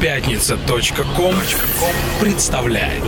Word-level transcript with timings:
Пятница.ком 0.00 1.34
представляет. 2.20 3.02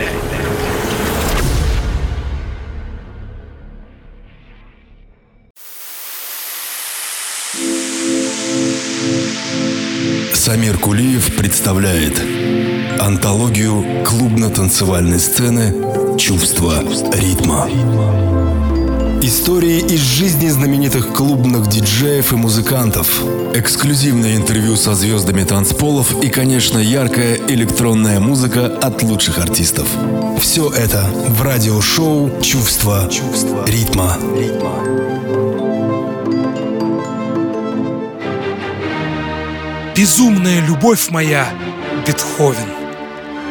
Самир 10.33 10.79
Кулиев 10.79 11.35
представляет 11.35 12.19
антологию 12.99 14.03
клубно-танцевальной 14.03 15.19
сцены 15.19 16.17
«Чувство 16.17 16.83
ритма». 17.13 18.48
Истории 19.21 19.79
из 19.79 19.99
жизни 19.99 20.47
знаменитых 20.47 21.11
клубных 21.11 21.67
диджеев 21.67 22.31
и 22.31 22.37
музыкантов. 22.37 23.21
Эксклюзивное 23.53 24.37
интервью 24.37 24.77
со 24.77 24.95
звездами 24.95 25.43
танцполов 25.43 26.23
и, 26.23 26.29
конечно, 26.29 26.77
яркая 26.77 27.35
электронная 27.49 28.21
музыка 28.21 28.67
от 28.67 29.03
лучших 29.03 29.39
артистов. 29.39 29.89
Все 30.39 30.69
это 30.69 31.03
в 31.27 31.41
радиошоу 31.41 32.31
«Чувство, 32.41 33.09
ритма». 33.67 34.17
Безумная 39.97 40.65
любовь 40.65 41.09
моя, 41.09 41.49
Бетховен. 42.07 42.69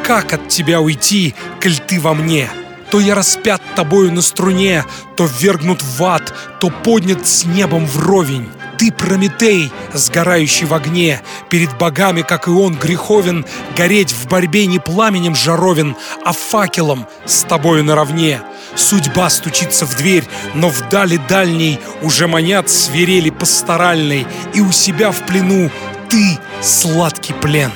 Как 0.03 0.33
от 0.33 0.49
тебя 0.49 0.81
уйти, 0.81 1.35
коль 1.61 1.77
ты 1.77 2.01
во 2.01 2.15
мне? 2.15 2.49
То 2.91 3.01
я 3.01 3.15
распят 3.15 3.61
тобою 3.77 4.13
на 4.13 4.23
струне, 4.23 4.85
то 5.17 5.27
ввергнут 5.27 5.83
в 5.83 6.03
ад, 6.05 6.33
то 6.61 6.71
поднят 6.71 7.27
с 7.27 7.45
небом 7.45 7.87
вровень. 7.87 8.49
Ты 8.79 8.93
Прометей, 8.93 9.73
сгорающий 9.93 10.67
в 10.67 10.73
огне, 10.73 11.21
перед 11.51 11.77
богами, 11.77 12.23
как 12.23 12.47
и 12.47 12.51
он, 12.51 12.77
греховен, 12.77 13.45
гореть 13.77 14.13
в 14.13 14.29
борьбе 14.29 14.67
не 14.67 14.79
пламенем 14.79 15.35
жаровен, 15.35 15.97
а 16.25 16.33
факелом 16.33 17.07
с 17.27 17.43
тобою 17.43 17.83
наравне. 17.83 18.41
Судьба 18.77 19.31
стучится 19.31 19.85
в 19.85 19.97
дверь, 19.97 20.25
но 20.55 20.69
вдали 20.69 21.19
дальней 21.29 21.81
уже 22.03 22.29
манят 22.29 22.71
свирели 22.71 23.31
пасторальной, 23.31 24.27
и 24.55 24.61
у 24.61 24.71
себя 24.71 25.11
в 25.11 25.27
плену 25.27 25.71
ты 26.09 26.39
сладкий 26.63 27.33
плен. 27.33 27.73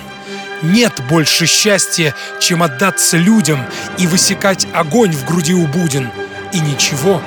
Нет 0.63 1.01
больше 1.09 1.47
счастья, 1.47 2.15
чем 2.41 2.63
отдаться 2.63 3.17
людям 3.17 3.65
и 3.99 4.07
высекать 4.07 4.67
огонь 4.73 5.13
в 5.13 5.25
груди 5.25 5.55
у 5.55 5.67
будин, 5.67 6.11
и 6.53 6.61
ничего 6.61 7.21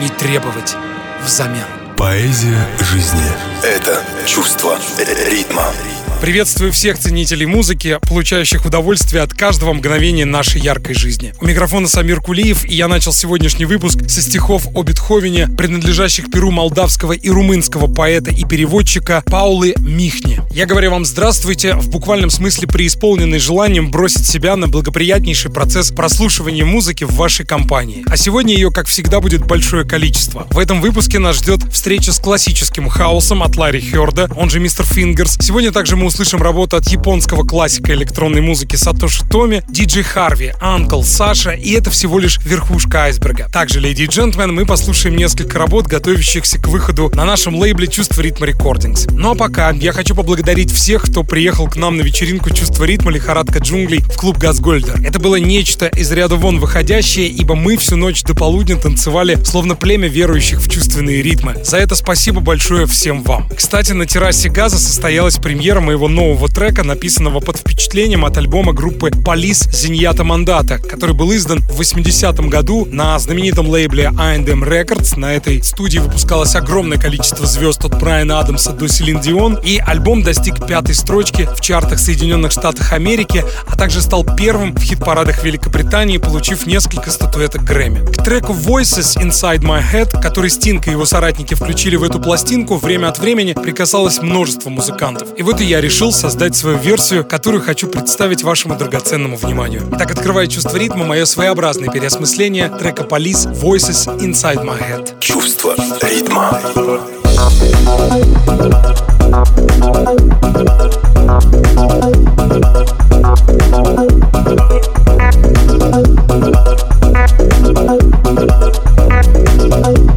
не 0.00 0.08
требовать 0.08 0.76
взамен. 1.24 1.66
Поэзия 1.96 2.66
жизни– 2.78 3.26
это 3.62 4.02
чувство 4.26 4.78
ритма. 4.98 5.64
Приветствую 6.20 6.72
всех 6.72 6.98
ценителей 6.98 7.44
музыки, 7.44 7.98
получающих 8.08 8.64
удовольствие 8.64 9.22
от 9.22 9.34
каждого 9.34 9.74
мгновения 9.74 10.24
нашей 10.24 10.62
яркой 10.62 10.94
жизни. 10.94 11.34
У 11.42 11.46
микрофона 11.46 11.86
Самир 11.88 12.22
Кулиев, 12.22 12.64
и 12.64 12.74
я 12.74 12.88
начал 12.88 13.12
сегодняшний 13.12 13.66
выпуск 13.66 13.98
со 14.08 14.22
стихов 14.22 14.66
о 14.74 14.82
Бетховене, 14.82 15.46
принадлежащих 15.46 16.30
перу 16.30 16.50
молдавского 16.50 17.12
и 17.12 17.28
румынского 17.28 17.86
поэта 17.86 18.30
и 18.30 18.44
переводчика 18.44 19.22
Паулы 19.26 19.74
Михни. 19.78 20.40
Я 20.52 20.64
говорю 20.64 20.90
вам 20.92 21.04
здравствуйте, 21.04 21.74
в 21.74 21.90
буквальном 21.90 22.30
смысле 22.30 22.66
преисполненный 22.66 23.38
желанием 23.38 23.90
бросить 23.90 24.26
себя 24.26 24.56
на 24.56 24.68
благоприятнейший 24.68 25.52
процесс 25.52 25.92
прослушивания 25.92 26.64
музыки 26.64 27.04
в 27.04 27.12
вашей 27.12 27.44
компании. 27.44 28.04
А 28.08 28.16
сегодня 28.16 28.54
ее, 28.54 28.70
как 28.70 28.86
всегда, 28.88 29.20
будет 29.20 29.44
большое 29.44 29.84
количество. 29.84 30.46
В 30.50 30.58
этом 30.58 30.80
выпуске 30.80 31.18
нас 31.18 31.36
ждет 31.36 31.60
встреча 31.70 32.12
с 32.12 32.18
классическим 32.18 32.88
хаосом 32.88 33.42
от 33.42 33.56
Ларри 33.56 33.82
Хёрда, 33.82 34.30
он 34.34 34.48
же 34.48 34.60
Мистер 34.60 34.86
Fingers. 34.86 35.36
Сегодня 35.40 35.70
также 35.72 35.94
мы 35.96 36.05
услышим 36.06 36.42
работу 36.42 36.76
от 36.76 36.88
японского 36.88 37.44
классика 37.44 37.92
электронной 37.92 38.40
музыки 38.40 38.76
Сатоши 38.76 39.24
Томийе, 39.28 39.62
диджей 39.68 40.02
Харви, 40.02 40.52
UNKLE, 40.60 41.02
Саша, 41.02 41.50
и 41.50 41.72
это 41.72 41.90
всего 41.90 42.18
лишь 42.18 42.38
верхушка 42.44 43.04
айсберга. 43.04 43.48
Также, 43.52 43.80
леди 43.80 44.02
и 44.02 44.06
джентльмены, 44.06 44.52
мы 44.52 44.66
послушаем 44.66 45.16
несколько 45.16 45.58
работ, 45.58 45.86
готовящихся 45.86 46.58
к 46.58 46.68
выходу 46.68 47.10
на 47.14 47.24
нашем 47.24 47.56
лейбле 47.56 47.86
«Чувство 47.86 48.20
ритма 48.20 48.46
Recordings». 48.46 49.06
Ну 49.10 49.32
а 49.32 49.34
пока 49.34 49.70
я 49.70 49.92
хочу 49.92 50.14
поблагодарить 50.14 50.70
всех, 50.70 51.02
кто 51.04 51.24
приехал 51.24 51.68
к 51.68 51.76
нам 51.76 51.96
на 51.96 52.02
вечеринку 52.02 52.50
«Чувство 52.50 52.84
ритма. 52.84 53.10
Лихорадка 53.10 53.60
джунглей» 53.60 54.00
в 54.00 54.16
клуб 54.16 54.36
«Газгольдер». 54.36 55.00
Это 55.02 55.18
было 55.18 55.36
нечто 55.36 55.86
из 55.86 56.12
ряда 56.12 56.36
вон 56.36 56.60
выходящее, 56.60 57.28
ибо 57.28 57.54
мы 57.54 57.78
всю 57.78 57.96
ночь 57.96 58.22
до 58.22 58.34
полудня 58.34 58.76
танцевали, 58.76 59.42
словно 59.44 59.74
племя 59.74 60.08
верующих 60.08 60.60
в 60.60 60.68
чувственные 60.68 61.22
ритмы. 61.22 61.56
За 61.64 61.78
это 61.78 61.94
спасибо 61.94 62.40
большое 62.40 62.86
всем 62.86 63.22
вам. 63.22 63.48
Кстати, 63.48 63.92
на 63.92 64.04
террасе 64.04 64.50
«Газа» 64.50 64.78
состоялась 64.78 65.36
премьера 65.36 65.80
моего 65.80 65.95
моего 65.96 66.08
нового 66.08 66.48
трека, 66.48 66.84
написанного 66.84 67.40
под 67.40 67.56
впечатлением 67.56 68.26
от 68.26 68.36
альбома 68.36 68.74
группы 68.74 69.10
Police 69.10 69.62
Zenyatta 69.72 70.24
Mondatta, 70.24 70.78
который 70.78 71.14
был 71.14 71.34
издан 71.34 71.60
в 71.60 71.80
80-м 71.80 72.50
году 72.50 72.86
на 72.90 73.18
знаменитом 73.18 73.66
лейбле 73.66 74.12
A&M 74.18 74.62
Records. 74.62 75.18
На 75.18 75.32
этой 75.32 75.62
студии 75.62 75.98
выпускалось 75.98 76.54
огромное 76.54 76.98
количество 76.98 77.46
звезд 77.46 77.82
от 77.86 77.98
Брайана 77.98 78.40
Адамса 78.40 78.72
до 78.72 78.88
Селин 78.88 79.20
Дион, 79.20 79.58
и 79.64 79.78
альбом 79.78 80.22
достиг 80.22 80.66
пятой 80.66 80.94
строчки 80.94 81.48
в 81.56 81.62
чартах 81.62 81.98
Соединенных 81.98 82.52
Штатов 82.52 82.92
Америки, 82.92 83.42
а 83.66 83.74
также 83.74 84.02
стал 84.02 84.22
первым 84.36 84.74
в 84.74 84.82
хит-парадах 84.82 85.44
Великобритании, 85.44 86.18
получив 86.18 86.66
несколько 86.66 87.10
статуэток 87.10 87.64
Грэмми. 87.64 88.04
К 88.04 88.22
треку 88.22 88.52
Voices 88.52 89.16
Inside 89.16 89.60
My 89.60 89.82
Head, 89.82 90.20
который 90.20 90.50
Стинг 90.50 90.88
и 90.88 90.90
его 90.90 91.06
соратники 91.06 91.54
включили 91.54 91.96
в 91.96 92.02
эту 92.02 92.20
пластинку, 92.20 92.76
время 92.76 93.08
от 93.08 93.18
времени 93.18 93.54
прикасалось 93.54 94.20
множество 94.20 94.68
музыкантов. 94.68 95.28
И 95.38 95.42
вот 95.42 95.62
и 95.62 95.64
я 95.64 95.80
решил 95.86 96.10
создать 96.10 96.56
свою 96.56 96.78
версию, 96.78 97.24
которую 97.24 97.62
хочу 97.62 97.86
представить 97.86 98.42
вашему 98.42 98.76
драгоценному 98.76 99.36
вниманию. 99.36 99.82
Итак, 99.92 100.10
открывает 100.10 100.50
чувство 100.50 100.76
ритма, 100.76 101.04
мое 101.04 101.24
своеобразное 101.24 101.88
переосмысление 101.90 102.68
трека 102.68 103.04
Police 103.04 103.48
Voices 103.52 104.08
Inside 104.18 104.64
My 104.64 104.80
Head. 104.80 105.20
Чувство 105.20 105.76
ритма. 106.02 106.60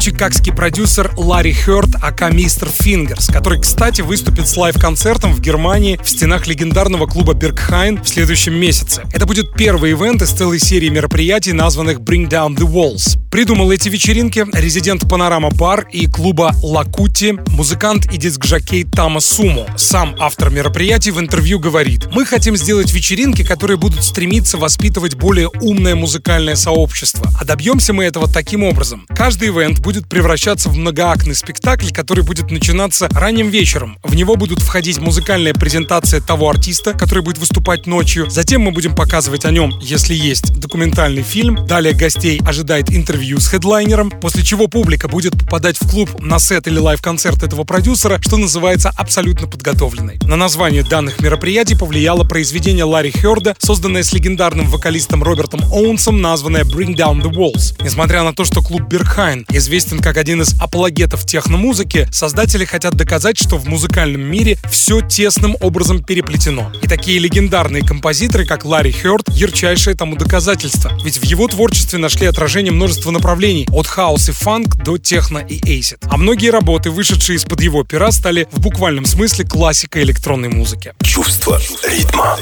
чикагский 0.04 0.52
продюсер 0.52 1.14
Ларри 1.16 1.54
Хёрд, 1.54 1.96
aka 2.02 2.30
Mr. 2.30 2.68
Fingers, 2.68 3.28
который, 3.28 3.62
кстати, 3.62 4.02
выступит 4.02 4.50
с 4.50 4.58
live-концертом 4.58 5.32
в 5.34 5.40
Германии 5.40 5.98
в 6.04 6.10
стенах 6.10 6.46
легендарного 6.46 7.06
клуба 7.06 7.34
Бергхайн 7.34 8.04
в 8.04 8.10
следующем 8.10 8.54
месяце. 8.54 9.04
Это 9.14 9.26
будет 9.26 9.54
первый 9.54 9.94
event 9.94 10.22
из 10.22 10.32
целой 10.32 10.60
серии 10.60 10.90
мероприятий, 10.90 11.54
названных 11.54 12.00
Bring 12.00 12.28
Down 12.28 12.58
the 12.58 12.70
Walls. 12.70 13.18
Придумал 13.32 13.72
эти 13.72 13.88
вечеринки 13.88 14.46
резидент 14.54 15.10
Панорама 15.10 15.50
Бар 15.50 15.88
и 15.92 16.06
клуба 16.06 16.54
Лакути, 16.62 17.40
музыкант 17.48 18.06
и 18.14 18.18
диск-жокей 18.18 18.84
Тама 18.84 19.22
Сумо. 19.22 19.66
Сам 19.76 20.16
автор 20.20 20.52
мероприятий 20.52 21.12
в 21.12 21.20
интервью 21.20 21.60
говорит, 21.60 22.10
мы 22.14 22.26
хотим 22.26 22.58
сделать 22.58 22.94
вечеринки, 22.94 23.44
которые 23.44 23.78
будут 23.78 24.04
стремиться 24.04 24.58
воспитывать 24.58 25.16
более 25.16 25.50
умное 25.62 25.96
музыкальное 25.96 26.56
сообщество. 26.56 27.28
А 27.40 27.46
добьемся 27.46 27.94
мы 27.94 28.04
этого 28.04 28.28
таким 28.28 28.64
образом. 28.64 29.08
Каждый 29.16 29.48
event 29.48 29.80
будет 29.80 29.93
превращаться 30.02 30.70
в 30.70 30.76
многоактный 30.76 31.36
спектакль, 31.36 31.92
который 31.92 32.24
будет 32.24 32.52
начинаться 32.52 33.08
ранним 33.10 33.50
вечером. 33.50 33.98
В 34.04 34.16
него 34.16 34.36
будут 34.36 34.60
входить 34.60 34.98
музыкальная 34.98 35.54
презентация 35.54 36.22
того 36.22 36.50
артиста, 36.50 36.94
который 36.94 37.24
будет 37.24 37.38
выступать 37.38 37.86
ночью. 37.88 38.30
Затем 38.30 38.62
мы 38.62 38.72
будем 38.72 38.96
показывать 38.96 39.46
о 39.46 39.52
нем, 39.52 39.74
если 39.82 40.14
есть 40.14 40.60
документальный 40.60 41.24
фильм. 41.24 41.66
Далее 41.68 41.94
гостей 41.94 42.42
ожидает 42.46 42.92
интервью 42.92 43.40
с 43.40 43.48
хедлайнером, 43.48 44.10
после 44.10 44.44
чего 44.44 44.68
публика 44.68 45.08
будет 45.08 45.38
попадать 45.38 45.80
в 45.80 45.90
клуб 45.90 46.10
на 46.20 46.40
сет 46.40 46.68
или 46.68 46.80
live-концерт 46.80 47.44
этого 47.44 47.64
продюсера, 47.64 48.20
что 48.22 48.38
называется 48.38 48.92
абсолютно 48.96 49.48
подготовленной. 49.48 50.20
На 50.24 50.36
название 50.36 50.84
данных 50.84 51.20
мероприятий 51.20 51.76
повлияло 51.76 52.24
произведение 52.24 52.86
Ларри 52.86 53.12
Хёрда, 53.12 53.56
созданное 53.60 54.04
с 54.04 54.14
легендарным 54.14 54.68
вокалистом 54.68 55.24
Робертом 55.24 55.62
Оуэнсом, 55.72 56.22
названное 56.22 56.64
Bring 56.64 56.96
Down 56.96 57.22
the 57.22 57.32
Walls. 57.32 57.76
Несмотря 57.84 58.24
на 58.24 58.34
то, 58.34 58.46
что 58.46 58.62
клуб 58.62 58.84
Бергхайн 58.84 59.46
известен 59.50 59.83
как 60.02 60.18
один 60.18 60.42
из 60.42 60.54
апологетов 60.60 61.26
техномузыки, 61.26 62.08
создатели 62.12 62.66
хотят 62.66 62.96
доказать, 62.96 63.38
что 63.38 63.58
в 63.58 63.66
музыкальном 63.66 64.22
мире 64.22 64.58
все 64.70 65.02
тесным 65.02 65.58
образом 65.60 66.04
переплетено. 66.04 66.72
И 66.82 66.88
такие 66.88 67.20
легендарные 67.20 67.84
композиторы, 67.84 68.46
как 68.46 68.66
Ларри 68.66 68.92
Хёрд, 68.92 69.30
ярчайшее 69.30 69.96
тому 69.96 70.16
доказательство. 70.16 70.92
Ведь 71.04 71.18
в 71.18 71.24
его 71.24 71.48
творчестве 71.48 72.00
нашли 72.00 72.28
отражение 72.28 72.72
множества 72.72 73.12
направлений, 73.12 73.68
от 73.72 73.88
хаус 73.88 74.30
и 74.30 74.32
фанк 74.32 74.76
до 74.84 74.98
техно 74.98 75.40
и 75.40 75.62
acid. 75.66 76.00
А 76.04 76.18
многие 76.18 76.50
работы, 76.50 76.90
вышедшие 76.90 77.38
из-под 77.38 77.62
его 77.62 77.84
пера, 77.84 78.12
стали 78.12 78.48
в 78.52 78.60
буквальном 78.60 79.06
смысле 79.06 79.46
классикой 79.46 80.04
электронной 80.04 80.50
музыки. 80.50 80.94
Чувство 81.02 81.60
ритма. 81.88 82.38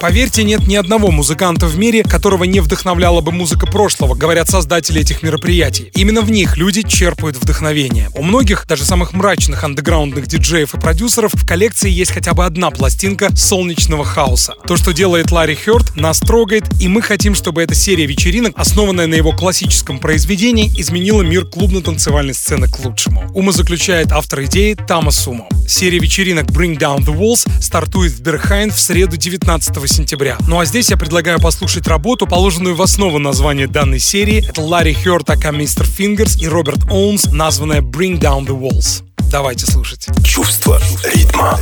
Поверьте, 0.00 0.44
нет 0.44 0.66
ни 0.66 0.76
одного 0.76 1.10
музыканта 1.10 1.66
в 1.66 1.78
мире, 1.78 2.02
которого 2.04 2.44
не 2.44 2.60
вдохновляла 2.60 3.20
бы 3.20 3.32
музыка 3.32 3.66
прошлого, 3.66 4.14
говорят 4.14 4.48
создатели 4.48 5.00
этих 5.00 5.22
мероприятий. 5.22 5.90
Именно 5.94 6.20
в 6.20 6.30
них 6.30 6.56
люди 6.56 6.82
черпают 6.88 7.36
вдохновение. 7.36 8.10
У 8.14 8.22
многих, 8.22 8.66
даже 8.66 8.84
самых 8.84 9.12
мрачных 9.12 9.64
андеграундных 9.64 10.26
диджеев 10.26 10.74
и 10.74 10.80
продюсеров, 10.80 11.34
в 11.34 11.46
коллекции 11.46 11.90
есть 11.90 12.12
хотя 12.12 12.34
бы 12.34 12.44
одна 12.44 12.70
пластинка 12.70 13.34
солнечного 13.36 14.04
хауса. 14.04 14.54
То, 14.66 14.76
что 14.76 14.92
делает 14.92 15.30
Ларри 15.30 15.54
Хёрд, 15.54 15.96
нас 15.96 16.20
трогает, 16.20 16.64
и 16.80 16.88
мы 16.88 17.02
хотим, 17.02 17.34
чтобы 17.34 17.62
эта 17.62 17.74
серия 17.74 18.06
вечеринок, 18.06 18.54
основанная 18.56 19.06
на 19.06 19.14
его 19.14 19.32
классическом 19.32 19.98
произведение 19.98 20.68
изменило 20.68 21.22
мир 21.22 21.44
клубно-танцевальной 21.46 22.34
сцены 22.34 22.68
к 22.68 22.78
лучшему. 22.80 23.30
Ума 23.34 23.52
заключает 23.52 24.12
автор 24.12 24.44
идеи 24.44 24.74
Тама 24.74 25.10
Сумо. 25.10 25.48
Серия 25.68 25.98
вечеринок 25.98 26.46
Bring 26.46 26.78
Down 26.78 26.98
the 26.98 27.16
Walls 27.16 27.48
стартует 27.60 28.12
в 28.12 28.20
Бергхайн 28.20 28.70
в 28.70 28.78
среду 28.78 29.16
19 29.16 29.90
сентября. 29.90 30.36
Ну 30.46 30.60
а 30.60 30.64
здесь 30.64 30.90
я 30.90 30.96
предлагаю 30.96 31.40
послушать 31.40 31.86
работу, 31.88 32.26
положенную 32.26 32.74
в 32.74 32.82
основу 32.82 33.18
названия 33.18 33.66
данной 33.66 33.98
серии. 33.98 34.46
Это 34.48 34.62
Ларри 34.62 34.94
Хёрд, 34.94 35.28
aka 35.30 35.50
Mr. 35.50 35.86
Fingers 35.86 36.36
и 36.40 36.46
Роберт 36.46 36.75
Оуэнс, 36.90 37.30
названная 37.32 37.80
Bring 37.80 38.18
Down 38.18 38.46
the 38.46 38.58
Walls. 38.58 39.02
Давайте 39.30 39.66
слушать. 39.66 40.08
Чувство 40.24 40.80
ритма. 41.04 41.58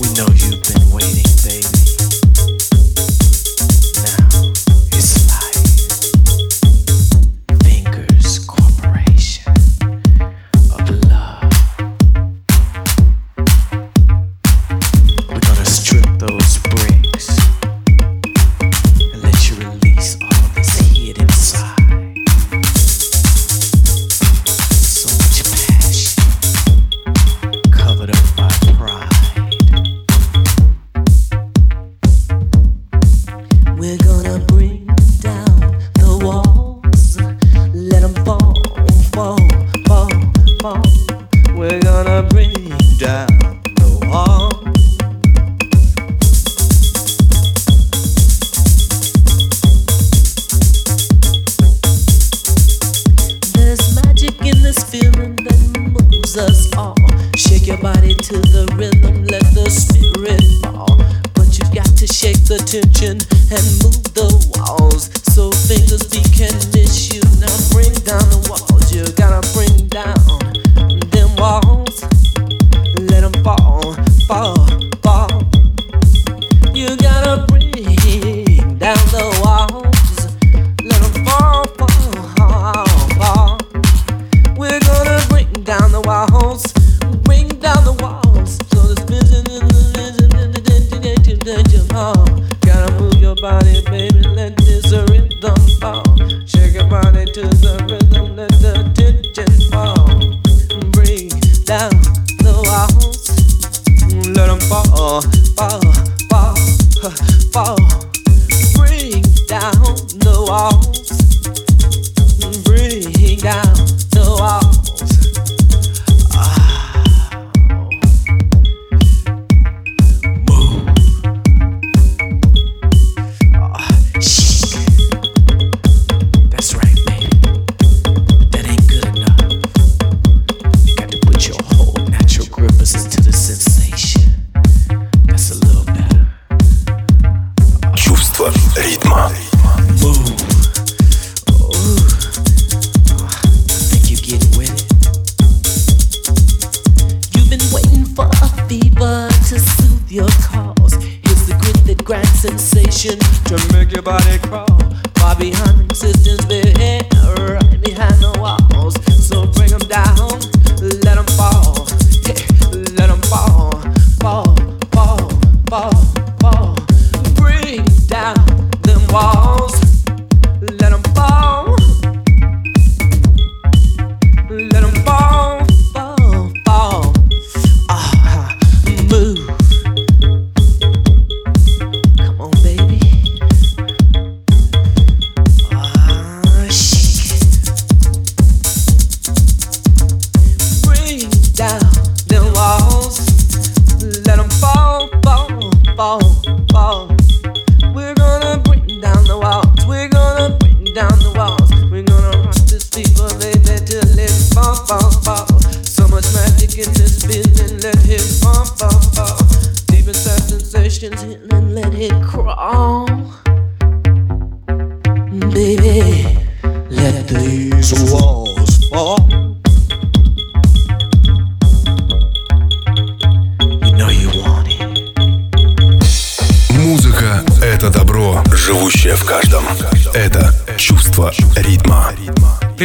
We 0.00 0.08
know 0.14 0.28
you've 0.34 0.62
been 0.62 0.92
waiting, 0.92 1.24
baby. 1.44 1.61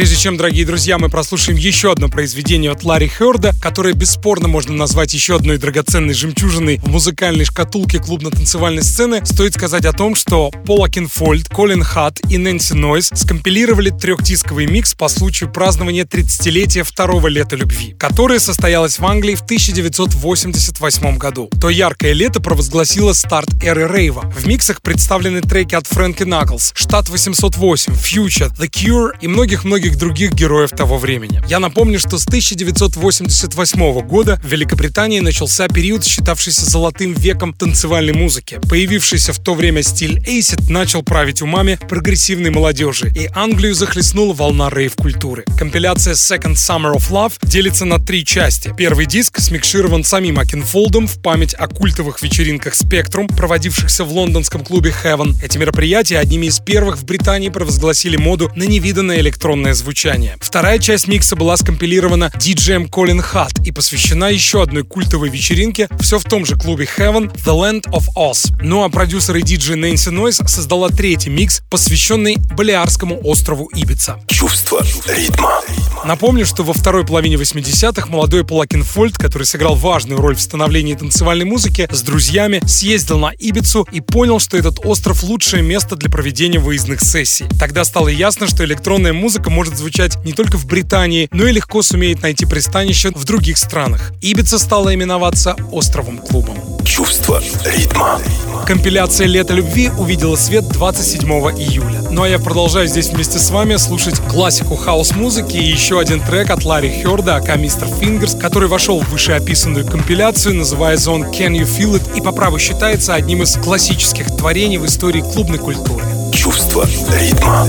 Чем, 0.06 0.36
дорогие 0.36 0.66
друзья, 0.66 0.98
мы 0.98 1.08
прослушаем 1.08 1.58
еще 1.58 1.90
одно 1.92 2.08
произведение 2.08 2.70
от 2.70 2.84
Ларри 2.84 3.08
Херда, 3.08 3.52
которое 3.60 3.94
бесспорно 3.94 4.46
можно 4.46 4.74
назвать 4.74 5.14
еще 5.14 5.36
одной 5.36 5.58
драгоценной 5.58 6.12
жемчужиной 6.12 6.78
в 6.78 6.88
музыкальной 6.88 7.44
шкатулке 7.44 7.98
клубно-танцевальной 7.98 8.82
сцены, 8.82 9.24
стоит 9.24 9.54
сказать 9.54 9.84
о 9.84 9.92
том, 9.92 10.14
что 10.14 10.50
Пол 10.66 10.84
Окенфолд, 10.84 11.48
Колин 11.48 11.82
Хадд 11.82 12.20
и 12.28 12.36
Нэнси 12.36 12.74
Нойз 12.74 13.10
скомпилировали 13.14 13.90
трехдисковый 13.90 14.66
микс 14.66 14.94
по 14.94 15.08
случаю 15.08 15.50
празднования 15.50 16.04
30-летия 16.04 16.84
второго 16.84 17.28
лета 17.28 17.56
любви, 17.56 17.94
которое 17.98 18.40
состоялось 18.40 18.98
в 18.98 19.06
Англии 19.06 19.34
в 19.34 19.42
1988 19.42 21.16
году. 21.16 21.48
То 21.60 21.70
яркое 21.70 22.12
лето 22.12 22.40
провозгласило 22.40 23.12
старт 23.14 23.48
эры 23.62 23.88
рейва. 23.88 24.30
В 24.36 24.46
миксах 24.46 24.82
представлены 24.82 25.40
треки 25.40 25.74
от 25.74 25.86
Фрэнки 25.86 26.24
Наклс, 26.24 26.72
Штат 26.74 27.08
808, 27.08 27.92
Future, 27.94 28.50
The 28.58 28.68
Cure 28.68 29.12
и 29.20 29.28
многих-многих 29.28 29.87
других 29.96 30.18
других 30.18 30.32
героев 30.32 30.70
того 30.70 30.98
времени. 30.98 31.40
Я 31.46 31.60
напомню, 31.60 32.00
что 32.00 32.18
с 32.18 32.26
1988 32.26 34.00
года 34.00 34.40
в 34.42 34.48
Великобритании 34.48 35.20
начался 35.20 35.68
период, 35.68 36.04
считавшийся 36.04 36.68
золотым 36.68 37.12
веком 37.12 37.52
танцевальной 37.54 38.14
музыки. 38.14 38.60
Появившийся 38.68 39.32
в 39.32 39.38
то 39.38 39.54
время 39.54 39.82
стиль 39.82 40.18
Acid 40.18 40.72
начал 40.72 41.02
править 41.02 41.40
умами 41.42 41.78
прогрессивной 41.88 42.50
молодежи, 42.50 43.12
и 43.14 43.28
Англию 43.34 43.74
захлестнула 43.74 44.34
волна 44.34 44.70
рейв-культуры. 44.70 45.44
Компиляция 45.56 46.14
Second 46.14 46.54
Summer 46.54 46.94
of 46.94 47.10
Love 47.10 47.34
делится 47.42 47.84
на 47.84 47.98
три 47.98 48.24
части. 48.24 48.74
Первый 48.76 49.06
диск 49.06 49.38
смикширован 49.38 50.04
самим 50.04 50.38
Окенфолдом 50.40 51.06
в 51.06 51.22
память 51.22 51.54
о 51.54 51.68
культовых 51.68 52.22
вечеринках 52.22 52.74
Spectrum, 52.74 53.32
проводившихся 53.36 54.04
в 54.04 54.12
лондонском 54.12 54.64
клубе 54.64 54.92
Heaven. 55.04 55.36
Эти 55.42 55.58
мероприятия 55.58 56.18
одними 56.18 56.46
из 56.46 56.58
первых 56.58 56.98
в 56.98 57.04
Британии 57.04 57.50
провозгласили 57.50 58.16
моду 58.16 58.50
на 58.56 58.64
невиданное 58.64 59.20
электронное 59.20 59.74
звучание. 59.78 60.36
Вторая 60.40 60.78
часть 60.78 61.08
микса 61.08 61.36
была 61.36 61.56
скомпилирована 61.56 62.30
диджеем 62.36 62.88
Колин 62.88 63.20
Хадд 63.22 63.52
и 63.64 63.72
посвящена 63.72 64.30
еще 64.30 64.62
одной 64.62 64.84
культовой 64.84 65.30
вечеринке, 65.30 65.88
все 66.00 66.18
в 66.18 66.24
том 66.24 66.44
же 66.44 66.56
клубе 66.56 66.88
Heaven, 66.98 67.34
The 67.44 67.54
Land 67.54 67.90
of 67.92 68.06
Oz. 68.16 68.52
Ну 68.60 68.84
а 68.84 68.88
продюсер 68.88 69.36
и 69.36 69.42
диджей 69.42 69.76
Нэнси 69.76 70.10
Нойз 70.10 70.40
создала 70.46 70.88
третий 70.88 71.30
микс, 71.30 71.62
посвященный 71.70 72.36
Балеарскому 72.56 73.20
острову 73.22 73.70
Ибица. 73.74 74.20
Чувство 74.26 74.84
ритма. 75.06 75.60
Напомню, 76.04 76.46
что 76.46 76.62
во 76.62 76.72
второй 76.72 77.04
половине 77.04 77.36
80-х 77.36 78.06
молодой 78.08 78.44
Пол 78.44 78.82
Окенфолд, 78.82 79.18
который 79.18 79.44
сыграл 79.44 79.74
важную 79.74 80.20
роль 80.20 80.36
в 80.36 80.40
становлении 80.40 80.94
танцевальной 80.94 81.44
музыки, 81.44 81.88
с 81.90 82.02
друзьями 82.02 82.60
съездил 82.66 83.18
на 83.18 83.32
Ибицу 83.38 83.86
и 83.90 84.00
понял, 84.00 84.38
что 84.38 84.56
этот 84.56 84.78
остров 84.84 85.22
лучшее 85.22 85.62
место 85.62 85.96
для 85.96 86.08
проведения 86.08 86.58
выездных 86.58 87.00
сессий. 87.00 87.46
Тогда 87.58 87.84
стало 87.84 88.08
ясно, 88.08 88.46
что 88.46 88.64
электронная 88.64 89.12
музыка 89.12 89.50
может 89.58 89.76
звучать 89.76 90.24
не 90.24 90.32
только 90.32 90.56
в 90.56 90.66
Британии, 90.66 91.28
но 91.32 91.44
и 91.44 91.52
легко 91.52 91.82
сумеет 91.82 92.22
найти 92.22 92.46
пристанище 92.46 93.10
в 93.10 93.24
других 93.24 93.58
странах. 93.58 94.12
Ибица 94.20 94.56
стала 94.56 94.94
именоваться 94.94 95.56
островом 95.72 96.18
клубом. 96.18 96.56
Чувство 96.84 97.42
ритма. 97.64 98.20
Компиляция 98.64 99.26
«Лето 99.26 99.54
любви» 99.54 99.90
увидела 99.98 100.36
свет 100.36 100.68
27 100.68 101.28
июля. 101.28 102.02
Ну 102.08 102.22
а 102.22 102.28
я 102.28 102.38
продолжаю 102.38 102.86
здесь 102.86 103.08
вместе 103.08 103.40
с 103.40 103.50
вами 103.50 103.74
слушать 103.78 104.20
классику 104.30 104.76
хаус-музыки 104.76 105.56
и 105.56 105.68
еще 105.68 105.98
один 105.98 106.20
трек 106.20 106.50
от 106.50 106.64
Ларри 106.64 106.90
Херда, 106.90 107.34
aka 107.34 107.56
Mr. 107.56 107.88
Fingers, 107.88 108.36
который 108.36 108.68
вошел 108.68 109.00
в 109.00 109.08
вышеописанную 109.08 109.84
компиляцию, 109.84 110.54
называется 110.54 111.10
он 111.10 111.24
«Can 111.24 111.58
You 111.58 111.64
Feel 111.64 111.98
It» 111.98 112.16
и 112.16 112.20
по 112.20 112.30
праву 112.30 112.60
считается 112.60 113.14
одним 113.14 113.42
из 113.42 113.56
классических 113.56 114.28
творений 114.36 114.78
в 114.78 114.86
истории 114.86 115.20
клубной 115.20 115.58
культуры. 115.58 116.04
Чувство 116.32 116.86
ритма. 117.10 117.66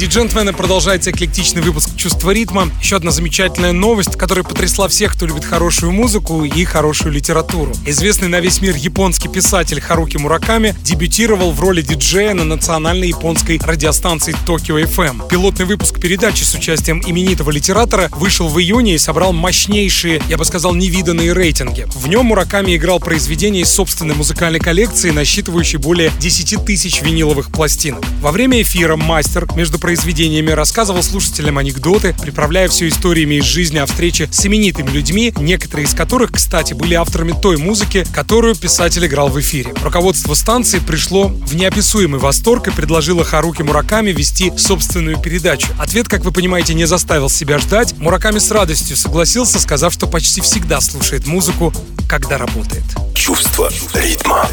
Леди 0.00 0.08
и 0.08 0.14
джентльмены, 0.14 0.54
продолжается 0.54 1.10
эклектичный 1.10 1.60
выпуск 1.60 1.90
«Чувство 2.00 2.30
ритма». 2.30 2.70
Еще 2.80 2.96
одна 2.96 3.10
замечательная 3.10 3.72
новость, 3.72 4.16
которая 4.16 4.42
потрясла 4.42 4.88
всех, 4.88 5.12
кто 5.12 5.26
любит 5.26 5.44
хорошую 5.44 5.92
музыку 5.92 6.44
и 6.44 6.64
хорошую 6.64 7.12
литературу. 7.12 7.74
Известный 7.84 8.28
на 8.28 8.40
весь 8.40 8.62
мир 8.62 8.74
японский 8.74 9.28
писатель 9.28 9.82
Харуки 9.82 10.16
Мураками 10.16 10.74
дебютировал 10.82 11.52
в 11.52 11.60
роли 11.60 11.82
диджея 11.82 12.32
на 12.32 12.44
национальной 12.44 13.08
японской 13.08 13.60
радиостанции 13.62 14.34
Tokyo 14.46 14.82
FM. 14.82 15.28
Пилотный 15.28 15.66
выпуск 15.66 16.00
передачи 16.00 16.42
с 16.42 16.54
участием 16.54 17.02
именитого 17.06 17.50
литератора 17.50 18.08
вышел 18.12 18.48
в 18.48 18.58
июне 18.58 18.94
и 18.94 18.98
собрал 18.98 19.34
мощнейшие, 19.34 20.22
я 20.30 20.38
бы 20.38 20.46
сказал, 20.46 20.74
невиданные 20.74 21.34
рейтинги. 21.34 21.86
В 21.94 22.08
нем 22.08 22.24
Мураками 22.24 22.76
играл 22.76 22.98
произведения 22.98 23.60
из 23.60 23.70
собственной 23.70 24.14
музыкальной 24.14 24.58
коллекции, 24.58 25.10
насчитывающей 25.10 25.76
более 25.76 26.10
10 26.18 26.64
тысяч 26.64 27.02
виниловых 27.02 27.52
пластинок. 27.52 28.02
Во 28.22 28.32
время 28.32 28.62
эфира 28.62 28.96
мастер 28.96 29.46
между 29.54 29.78
произведениями 29.78 30.52
рассказывал 30.52 31.02
слушателям 31.02 31.58
анекдоты, 31.58 31.89
приправляя 31.98 32.68
все 32.68 32.88
историями 32.88 33.36
из 33.36 33.44
жизни 33.44 33.78
о 33.78 33.86
встрече 33.86 34.28
с 34.30 34.46
именитыми 34.46 34.90
людьми, 34.90 35.32
некоторые 35.38 35.86
из 35.86 35.94
которых, 35.94 36.32
кстати, 36.32 36.72
были 36.72 36.94
авторами 36.94 37.32
той 37.32 37.56
музыки, 37.56 38.06
которую 38.14 38.54
писатель 38.54 39.04
играл 39.06 39.28
в 39.28 39.40
эфире. 39.40 39.74
Руководство 39.82 40.34
станции 40.34 40.78
пришло 40.78 41.28
в 41.28 41.56
неописуемый 41.56 42.20
восторг 42.20 42.68
и 42.68 42.70
предложило 42.70 43.24
Харуки 43.24 43.62
Мураками 43.62 44.10
вести 44.10 44.52
собственную 44.56 45.18
передачу. 45.18 45.68
Ответ, 45.78 46.08
как 46.08 46.24
вы 46.24 46.30
понимаете, 46.30 46.74
не 46.74 46.84
заставил 46.84 47.28
себя 47.28 47.58
ждать. 47.58 47.96
Мураками 47.98 48.38
с 48.38 48.50
радостью 48.50 48.96
согласился, 48.96 49.58
сказав, 49.58 49.92
что 49.92 50.06
почти 50.06 50.40
всегда 50.40 50.80
слушает 50.80 51.26
музыку, 51.26 51.72
когда 52.08 52.38
работает. 52.38 52.84
Чувство 53.14 53.70
ритма. 53.94 54.48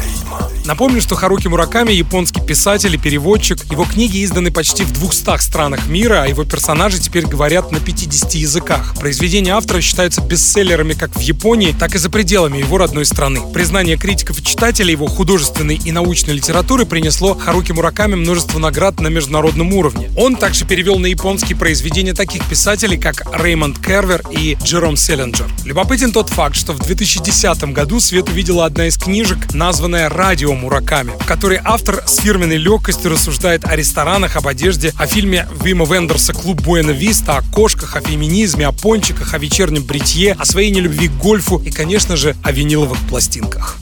Напомню, 0.68 1.00
что 1.00 1.14
Харуки 1.14 1.48
Мураками– 1.48 1.92
японский 1.94 2.42
писатель 2.42 2.94
и 2.94 2.98
переводчик. 2.98 3.64
Его 3.72 3.86
книги 3.86 4.22
изданы 4.22 4.50
почти 4.50 4.84
в 4.84 4.92
200 4.92 5.38
странах 5.38 5.86
мира, 5.86 6.24
а 6.24 6.26
его 6.26 6.44
персонажи 6.44 6.98
теперь 6.98 7.24
говорят 7.24 7.72
на 7.72 7.80
50 7.80 8.34
языках. 8.34 8.94
Произведения 9.00 9.54
автора 9.54 9.80
считаются 9.80 10.20
бестселлерами 10.20 10.92
как 10.92 11.16
в 11.16 11.20
Японии, 11.20 11.72
так 11.72 11.94
и 11.94 11.98
за 11.98 12.10
пределами 12.10 12.58
его 12.58 12.76
родной 12.76 13.06
страны. 13.06 13.40
Признание 13.54 13.96
критиков 13.96 14.40
и 14.40 14.44
читателей 14.44 14.92
его 14.92 15.06
художественной 15.06 15.76
и 15.76 15.90
научной 15.90 16.34
литературы 16.34 16.84
принесло 16.84 17.34
Харуки 17.34 17.72
Мураками 17.72 18.16
множество 18.16 18.58
наград 18.58 19.00
на 19.00 19.08
международном 19.08 19.72
уровне. 19.72 20.10
Он 20.18 20.36
также 20.36 20.66
перевел 20.66 20.98
на 20.98 21.06
японские 21.06 21.56
произведения 21.56 22.12
таких 22.12 22.46
писателей, 22.46 22.98
как 22.98 23.22
Реймонд 23.42 23.78
Кервер 23.78 24.22
и 24.30 24.58
Джером 24.62 24.98
Селлинджер. 24.98 25.46
Любопытен 25.64 26.12
тот 26.12 26.28
факт, 26.28 26.56
что 26.56 26.74
в 26.74 26.78
2010 26.80 27.72
году 27.72 28.00
свет 28.00 28.28
увидела 28.28 28.66
одна 28.66 28.88
из 28.88 28.98
книжек, 28.98 29.54
названная 29.54 30.10
«Радио 30.10 30.57
Мураками», 30.58 31.12
в 31.18 31.26
которой 31.26 31.60
автор 31.64 32.02
с 32.06 32.18
фирменной 32.18 32.56
легкостью 32.56 33.10
рассуждает 33.10 33.64
о 33.64 33.76
ресторанах, 33.76 34.36
об 34.36 34.46
одежде, 34.46 34.92
о 34.98 35.06
фильме 35.06 35.48
Вима 35.62 35.86
Вендерса 35.86 36.32
«Клуб 36.32 36.60
Буэна 36.60 36.90
Виста», 36.90 37.38
о 37.38 37.42
кошках, 37.42 37.96
о 37.96 38.00
феминизме, 38.00 38.66
о 38.66 38.72
пончиках, 38.72 39.34
о 39.34 39.38
вечернем 39.38 39.84
бритье, 39.84 40.36
о 40.38 40.44
своей 40.44 40.70
нелюбви 40.70 41.08
к 41.08 41.12
гольфу 41.12 41.58
и, 41.58 41.70
конечно 41.70 42.16
же, 42.16 42.36
о 42.42 42.52
виниловых 42.52 42.98
пластинках. 43.08 43.78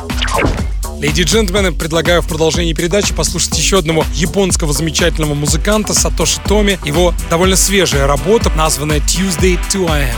Леди 1.01 1.21
и 1.21 1.25
джентльмены, 1.25 1.73
предлагаю 1.73 2.23
в 2.23 2.27
продолжении 2.27 2.73
передачи 2.73 3.12
послушать 3.12 3.59
еще 3.59 3.79
одного 3.79 4.05
японского 4.15 4.73
замечательного 4.73 5.35
музыканта 5.35 5.93
Сатоши 5.93 6.41
Томи. 6.47 6.79
Его 6.85 7.12
довольно 7.29 7.57
свежая 7.57 8.07
работа, 8.07 8.51
названная 8.57 9.01
Tuesday 9.01 9.59
2 9.73 9.89
AM. 9.89 10.15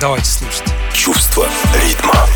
Давайте 0.00 0.26
слушать. 0.26 0.64
Чувство 0.92 1.46
ритма. 1.82 2.26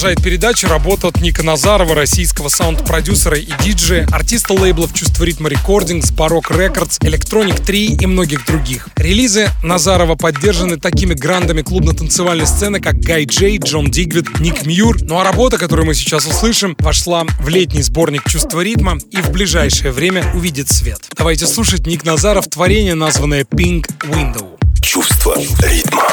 Продолжает 0.00 0.24
передачу 0.24 0.66
работа 0.66 1.08
от 1.08 1.20
Ника 1.20 1.42
Назарова, 1.42 1.94
российского 1.94 2.48
саунд-продюсера 2.48 3.36
и 3.36 3.52
диджея, 3.62 4.08
артиста 4.10 4.54
лейблов 4.54 4.94
«Чувство 4.94 5.24
ритма 5.24 5.50
Recordings», 5.50 6.10
«Baroque 6.12 6.50
Records», 6.50 6.96
«Electronic 7.02 7.56
Tree» 7.56 8.00
и 8.00 8.06
многих 8.06 8.46
других. 8.46 8.88
Релизы 8.96 9.50
Назарова 9.62 10.14
поддержаны 10.14 10.78
такими 10.78 11.12
грандами 11.12 11.60
клубно-танцевальной 11.60 12.46
сцены, 12.46 12.80
как 12.80 12.98
Гай 12.98 13.26
Джей, 13.26 13.58
Джон 13.58 13.90
Дигвид, 13.90 14.40
Ник 14.40 14.64
Мьюр. 14.64 15.02
Ну 15.02 15.20
а 15.20 15.22
работа, 15.22 15.58
которую 15.58 15.84
мы 15.84 15.94
сейчас 15.94 16.24
услышим, 16.24 16.76
вошла 16.78 17.24
в 17.38 17.50
летний 17.50 17.82
сборник 17.82 18.26
«Чувство 18.26 18.62
ритма» 18.62 18.96
и 19.10 19.18
в 19.18 19.30
ближайшее 19.30 19.92
время 19.92 20.24
увидит 20.34 20.70
свет. 20.70 21.10
Давайте 21.14 21.46
слушать 21.46 21.86
Ник 21.86 22.06
Назаров 22.06 22.48
творение, 22.48 22.94
названное 22.94 23.42
Pink 23.42 23.86
Window. 24.04 24.56
Чувство 24.80 25.36
ритма. 25.36 26.08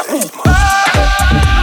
Самир 1.30 1.57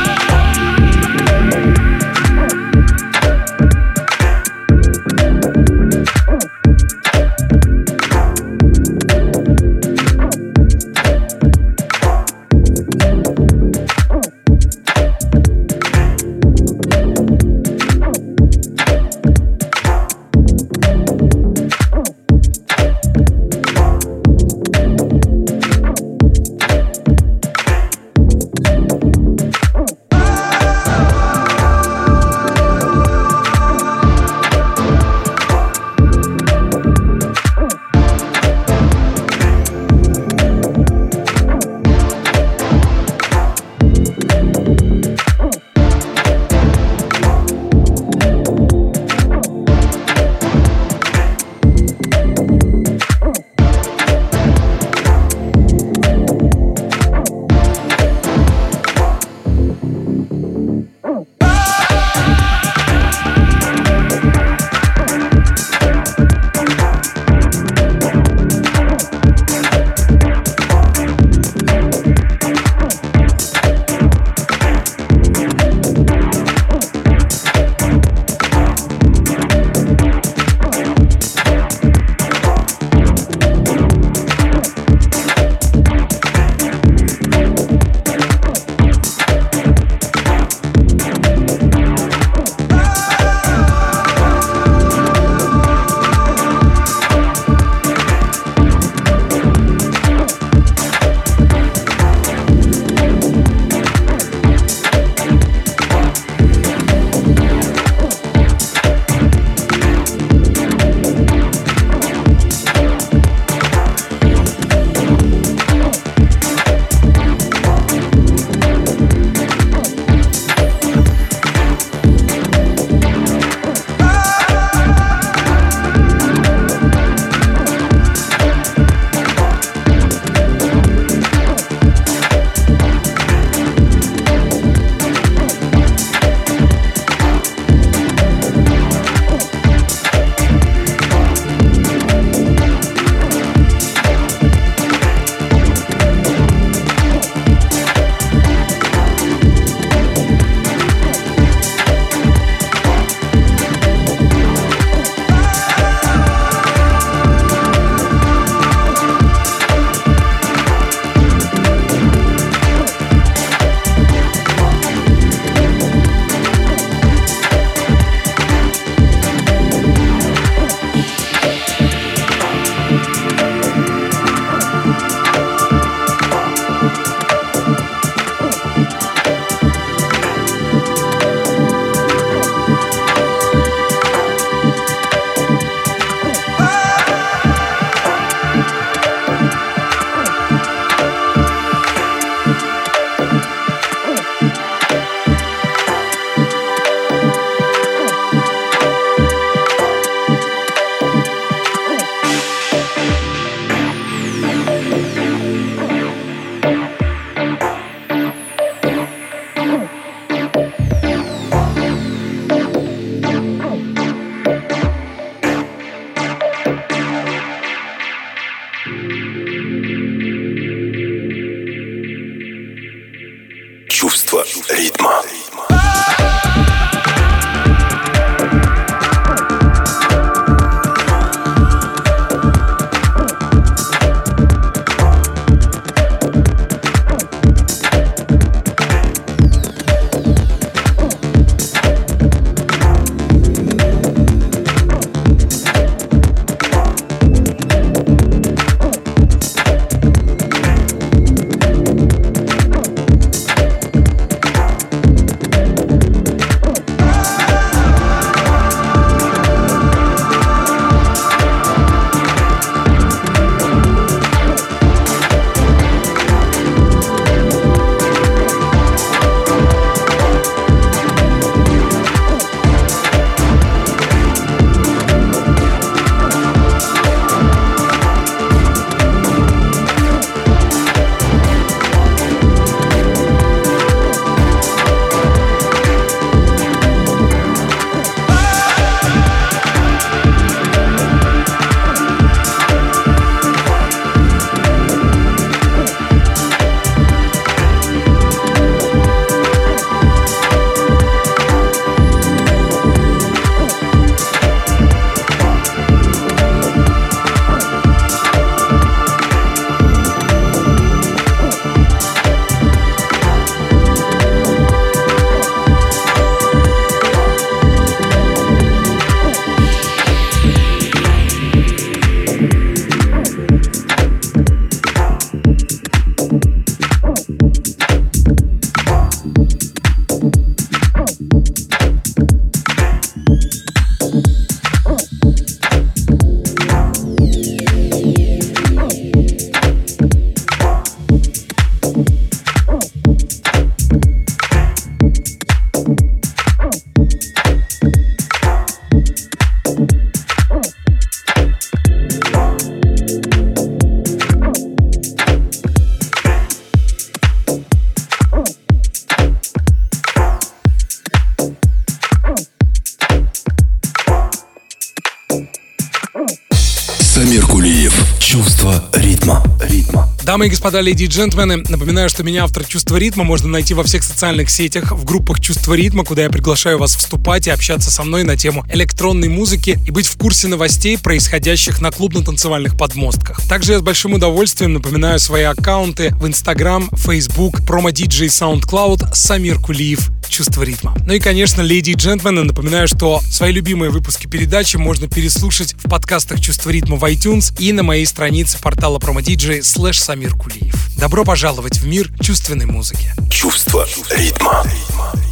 Дамы 370.36 370.48
и 370.48 370.50
господа, 370.50 370.82
леди 370.82 371.06
и 371.06 371.08
джентльмены, 371.08 371.64
напоминаю, 371.70 372.10
что 372.10 372.22
меня, 372.22 372.44
автор 372.44 372.66
«Чувства 372.66 372.98
ритма», 372.98 373.24
можно 373.24 373.48
найти 373.48 373.74
во 373.74 373.84
всех 373.84 374.04
социальных 374.04 374.50
сетях, 374.50 374.92
в 374.92 375.06
группах 375.06 375.40
«Чувство 375.40 375.76
ритма», 375.76 376.04
куда 376.04 376.24
я 376.24 376.30
приглашаю 376.30 376.78
вас 376.78 376.94
вступать 376.98 377.48
и 377.48 377.52
общаться 377.52 377.90
со 377.90 378.04
мной 378.04 378.24
на 378.24 378.36
тему 378.36 378.66
электронной 378.70 379.30
музыки 379.30 379.80
и 379.88 379.92
быть 379.92 380.08
в 380.08 380.18
курсе 380.18 380.50
новостей, 380.50 380.98
происходящих 380.98 381.82
на 381.82 381.90
клубно-танцевальных 381.90 382.78
подмостках. 382.78 383.48
Также 383.48 383.72
я 383.72 383.80
с 383.80 383.82
большим 383.82 384.16
удовольствием 384.16 384.74
напоминаю 384.74 385.20
свои 385.20 385.44
аккаунты 385.44 386.14
в 386.20 386.26
Instagram, 386.26 386.90
Facebook, 386.98 387.66
промо-диджей 387.66 388.28
SoundCloud, 388.28 389.14
Самир 389.14 389.58
Кулиев, 389.62 390.10
чувство 390.36 390.64
ритма. 390.64 390.94
Ну 391.08 391.14
и, 391.14 391.20
конечно, 391.20 391.62
леди 391.62 391.92
и 391.92 391.94
джентльмены, 391.94 392.44
напоминаю, 392.44 392.90
что 392.90 393.22
свои 393.32 393.54
любимые 393.54 393.90
выпуски 393.90 394.28
передачи 394.28 394.76
можно 394.76 395.08
переслушать 395.08 395.76
в 395.76 395.90
подкастах 395.90 396.42
«Чувство 396.42 396.72
ритма» 396.72 396.98
в 396.98 397.06
iTunes 397.06 397.58
и 397.58 397.72
на 397.72 397.84
моей 397.84 398.06
странице 398.06 398.60
портала 398.60 399.00
промо-диджей 399.00 399.64
слэш 399.64 399.98
Самир 399.98 400.36
Кулиев. 400.36 400.76
Добро 400.98 401.24
пожаловать 401.24 401.78
в 401.78 401.88
мир 401.88 402.12
чувственной 402.20 402.66
музыки. 402.66 403.14
Чувство 403.32 403.88
ритма. 404.12 404.66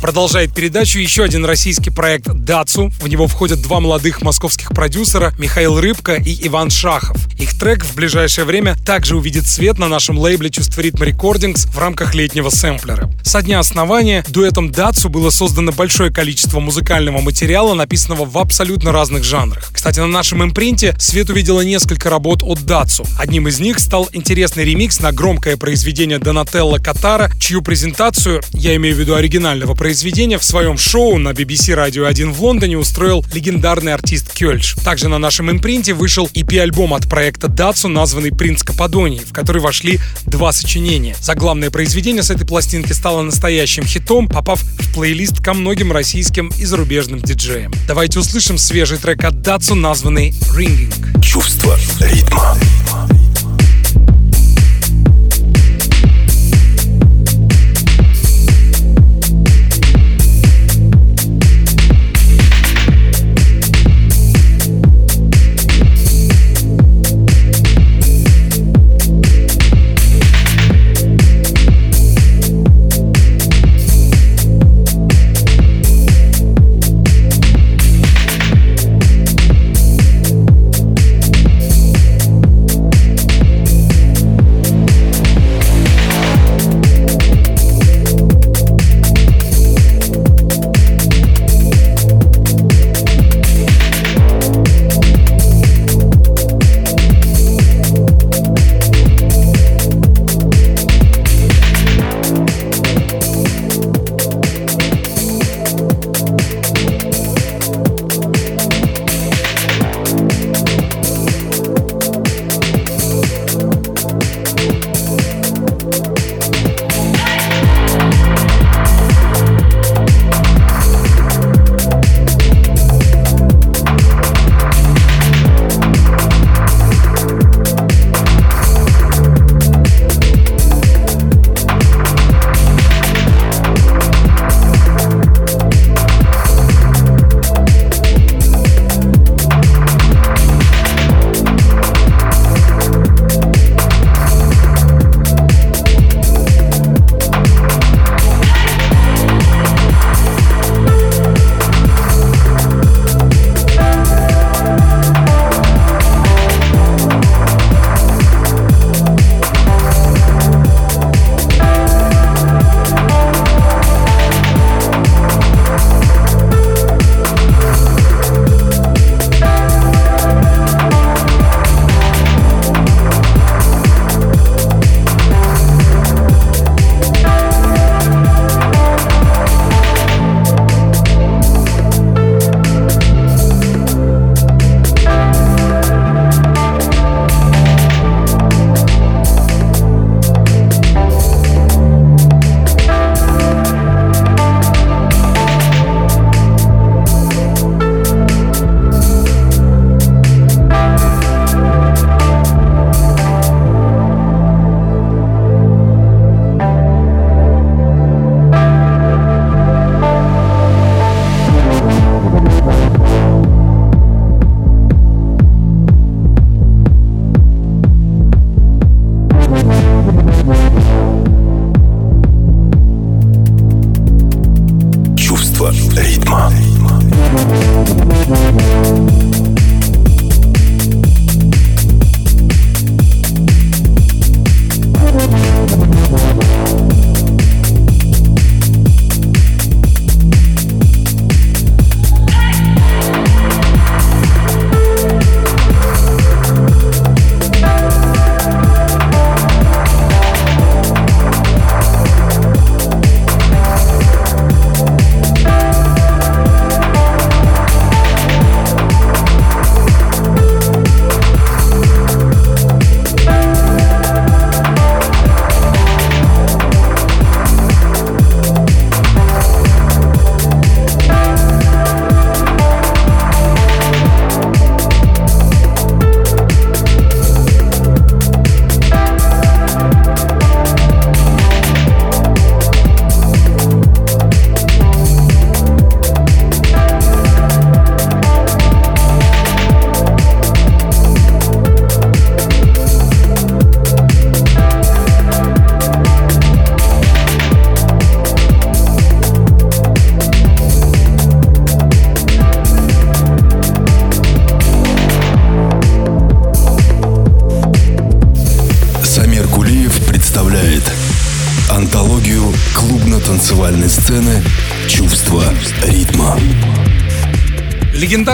Продолжает 0.02 0.54
передачу 0.54 1.00
еще 1.00 1.24
один 1.24 1.46
российский 1.46 1.90
проект 1.90 2.28
«Дацу». 2.28 2.90
В 3.02 3.08
него 3.08 3.28
входят 3.28 3.62
два 3.62 3.80
молодых 3.80 4.22
московских 4.22 4.70
продюсера 4.70 5.34
Михаил 5.38 5.80
Рыбка 5.80 6.16
и 6.16 6.48
Иван 6.48 6.70
Шахов. 6.70 7.18
Их 7.40 7.58
трек 7.58 7.86
в 7.86 7.96
ближайшее 7.96 8.46
время 8.46 8.76
также 8.86 9.18
увидит 9.18 9.48
свет 9.48 9.80
на 9.80 9.88
нашем 9.88 10.18
лейбле 10.18 10.50
«Чувство 10.50 10.82
ритма 10.82 11.06
рекордингс» 11.06 11.66
в 11.66 11.78
рамках 11.78 12.16
летнего 12.16 12.50
сэмплера. 12.50 13.10
Со 13.24 13.42
дня 13.42 13.60
основания 13.60 14.26
дуэтом 14.28 14.72
«Дацу» 14.72 14.93
было 15.10 15.30
создано 15.30 15.72
большое 15.72 16.12
количество 16.12 16.60
музыкального 16.60 17.22
материала, 17.22 17.74
написанного 17.74 18.26
в 18.26 18.38
абсолютно 18.38 18.92
разных 18.92 19.24
жанрах. 19.24 19.72
Кстати, 19.74 20.00
на 20.00 20.08
нашем 20.08 20.44
импринте 20.44 20.96
свет 21.00 21.30
увидела 21.30 21.62
несколько 21.62 22.10
работ 22.10 22.42
от 22.44 22.62
«Дацу». 22.66 23.06
Одним 23.18 23.48
из 23.48 23.60
них 23.60 23.80
стал 23.80 24.10
интересный 24.14 24.64
ремикс 24.64 25.00
на 25.00 25.12
громкое 25.12 25.58
произведение 25.58 26.20
Донателла 26.20 26.78
Катара, 26.78 27.32
чью 27.40 27.62
презентацию, 27.62 28.42
я 28.54 28.76
имею 28.76 28.96
в 28.96 29.00
виду 29.00 29.16
оригинального 29.16 29.76
произведения, 29.76 30.38
в 30.38 30.44
своем 30.44 30.78
шоу 30.78 31.18
на 31.18 31.30
BBC 31.30 31.76
Radio 31.76 32.06
1 32.06 32.32
в 32.32 32.44
Лондоне 32.44 32.78
устроил 32.78 33.26
легендарный 33.34 33.94
артист 33.94 34.34
Кёльш. 34.34 34.76
Также 34.84 35.10
на 35.10 35.18
нашем 35.18 35.52
импринте 35.52 35.94
вышел 35.94 36.30
EP-альбом 36.34 36.94
от 36.94 37.10
проекта 37.10 37.48
Дацу, 37.48 37.88
названный 37.88 38.32
«Принц 38.32 38.64
Кападонии», 38.64 39.22
в 39.26 39.34
который 39.34 39.62
вошли 39.62 40.00
два 40.26 40.52
сочинения. 40.52 41.16
Заглавное 41.20 41.72
произведение 41.72 42.24
с 42.24 42.30
этой 42.30 42.46
пластинки 42.46 42.94
стало 42.94 43.22
настоящим 43.22 43.86
хитом, 43.86 44.28
попав 44.28 44.62
в 44.84 44.94
плейлист 44.94 45.44
ко 45.44 45.54
многим 45.54 45.92
российским 45.92 46.50
и 46.60 46.66
зарубежным 46.66 47.20
диджеям. 47.22 47.74
Давайте 47.88 48.20
услышим 48.20 48.58
свежий 48.58 48.98
трек 48.98 49.24
от 49.24 49.42
Дацу, 49.42 49.76
названный 49.76 50.30
«Ringing». 50.56 51.22
Чувство 51.22 51.78
ритма. 52.00 52.58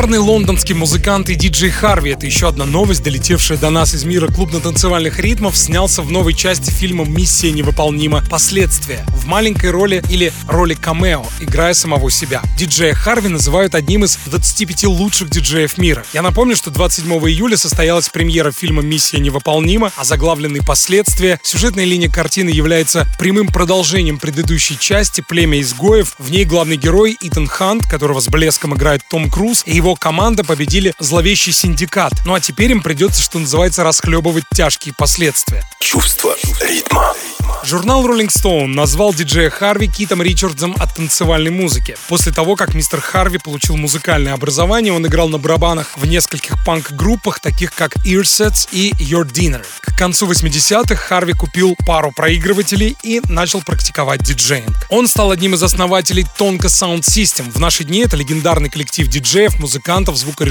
Легендарный 0.10 0.59
лондонский 0.70 0.76
музыкант 0.76 1.30
и 1.30 1.36
диджей 1.36 1.70
Харви, 1.70 2.12
это 2.12 2.26
еще 2.26 2.48
одна 2.48 2.66
новость, 2.66 3.04
долетевшая 3.04 3.58
до 3.58 3.70
нас 3.70 3.94
из 3.94 4.04
мира 4.04 4.28
клубно-танцевальных 4.28 5.20
ритмов, 5.20 5.58
снялся 5.58 6.02
в 6.02 6.12
новой 6.12 6.34
части 6.34 6.70
фильма 6.70 7.06
«Миссия 7.06 7.52
невыполнима. 7.52 8.24
Последствия» 8.30 9.04
в 9.10 9.26
маленькой 9.26 9.72
роли 9.72 10.04
или 10.10 10.32
роли 10.48 10.74
камео, 10.74 11.26
играя 11.40 11.74
самого 11.74 12.12
себя. 12.12 12.42
Диджея 12.58 12.94
Харви 12.94 13.30
называют 13.30 13.76
одним 13.76 14.04
из 14.04 14.18
25 14.26 14.86
лучших 14.86 15.30
диджеев 15.30 15.78
мира. 15.78 16.04
Я 16.14 16.22
напомню, 16.22 16.56
что 16.56 16.72
27 16.72 17.12
июля 17.30 17.58
состоялась 17.58 18.10
премьера 18.10 18.52
фильма 18.52 18.82
«Миссия 18.82 19.20
невыполнима», 19.20 19.92
а 19.96 20.04
заглавленный 20.04 20.62
«Последствия» 20.62 21.40
сюжетная 21.44 21.86
линия 21.86 22.10
картины 22.10 22.50
является 22.50 23.08
прямым 23.18 23.48
продолжением 23.48 24.20
предыдущей 24.20 24.78
части 24.78 25.24
«Племя 25.28 25.62
изгоев». 25.62 26.16
В 26.20 26.32
ней 26.32 26.46
главный 26.46 26.78
герой 26.78 27.18
Итан 27.22 27.48
Хант, 27.48 27.84
которого 27.88 28.20
с 28.20 28.28
блеском 28.28 28.76
играет 28.76 29.02
Том 29.10 29.30
Круз, 29.32 29.64
и 29.66 29.76
его 29.76 29.96
команда 29.96 30.44
победили 30.60 30.94
зловещий 31.00 31.54
синдикат. 31.54 32.12
Ну 32.26 32.34
а 32.34 32.42
теперь 32.42 32.72
им 32.72 32.82
придется, 32.82 33.22
что 33.22 33.40
называется, 33.40 33.82
расхлебывать 33.86 34.44
тяжкие 34.54 34.94
последствия. 34.94 35.64
Чувство 35.80 36.36
ритма. 36.60 37.16
Журнал 37.64 38.06
Rolling 38.06 38.30
Stone 38.30 38.68
назвал 38.68 39.14
диджея 39.14 39.50
Харви 39.50 39.88
Китом 39.88 40.22
Ричардсом 40.22 40.76
от 40.80 40.96
танцевальной 40.96 41.52
музыки. 41.52 41.98
После 42.08 42.32
того, 42.32 42.56
как 42.56 42.74
мистер 42.74 43.02
Харви 43.02 43.38
получил 43.38 43.76
музыкальное 43.76 44.34
образование, 44.34 44.94
он 44.94 45.06
играл 45.06 45.30
на 45.30 45.38
барабанах 45.38 45.98
в 45.98 46.06
нескольких 46.06 46.56
панк-группах, 46.66 47.40
таких 47.40 47.74
как 47.74 47.96
Earsets 48.06 48.70
и 48.72 48.92
Your 48.92 49.30
Dinner. 49.30 49.66
К 49.82 49.98
концу 49.98 50.28
80-х 50.28 50.96
Харви 50.96 51.34
купил 51.34 51.76
пару 51.86 52.12
проигрывателей 52.12 52.96
и 53.04 53.22
начал 53.26 53.62
практиковать 53.62 54.24
диджеинг. 54.24 54.88
Он 54.90 55.08
стал 55.08 55.32
одним 55.32 55.54
из 55.54 55.62
основателей 55.62 56.26
Tonka 56.38 56.68
Sound 56.68 57.02
System. 57.02 57.52
В 57.52 57.60
наши 57.60 57.84
дни 57.84 58.00
это 58.00 58.16
легендарный 58.16 58.70
коллектив 58.70 59.08
диджеев, 59.08 59.60
музыкантов, 59.60 60.16
звукорежиссеров, 60.16 60.49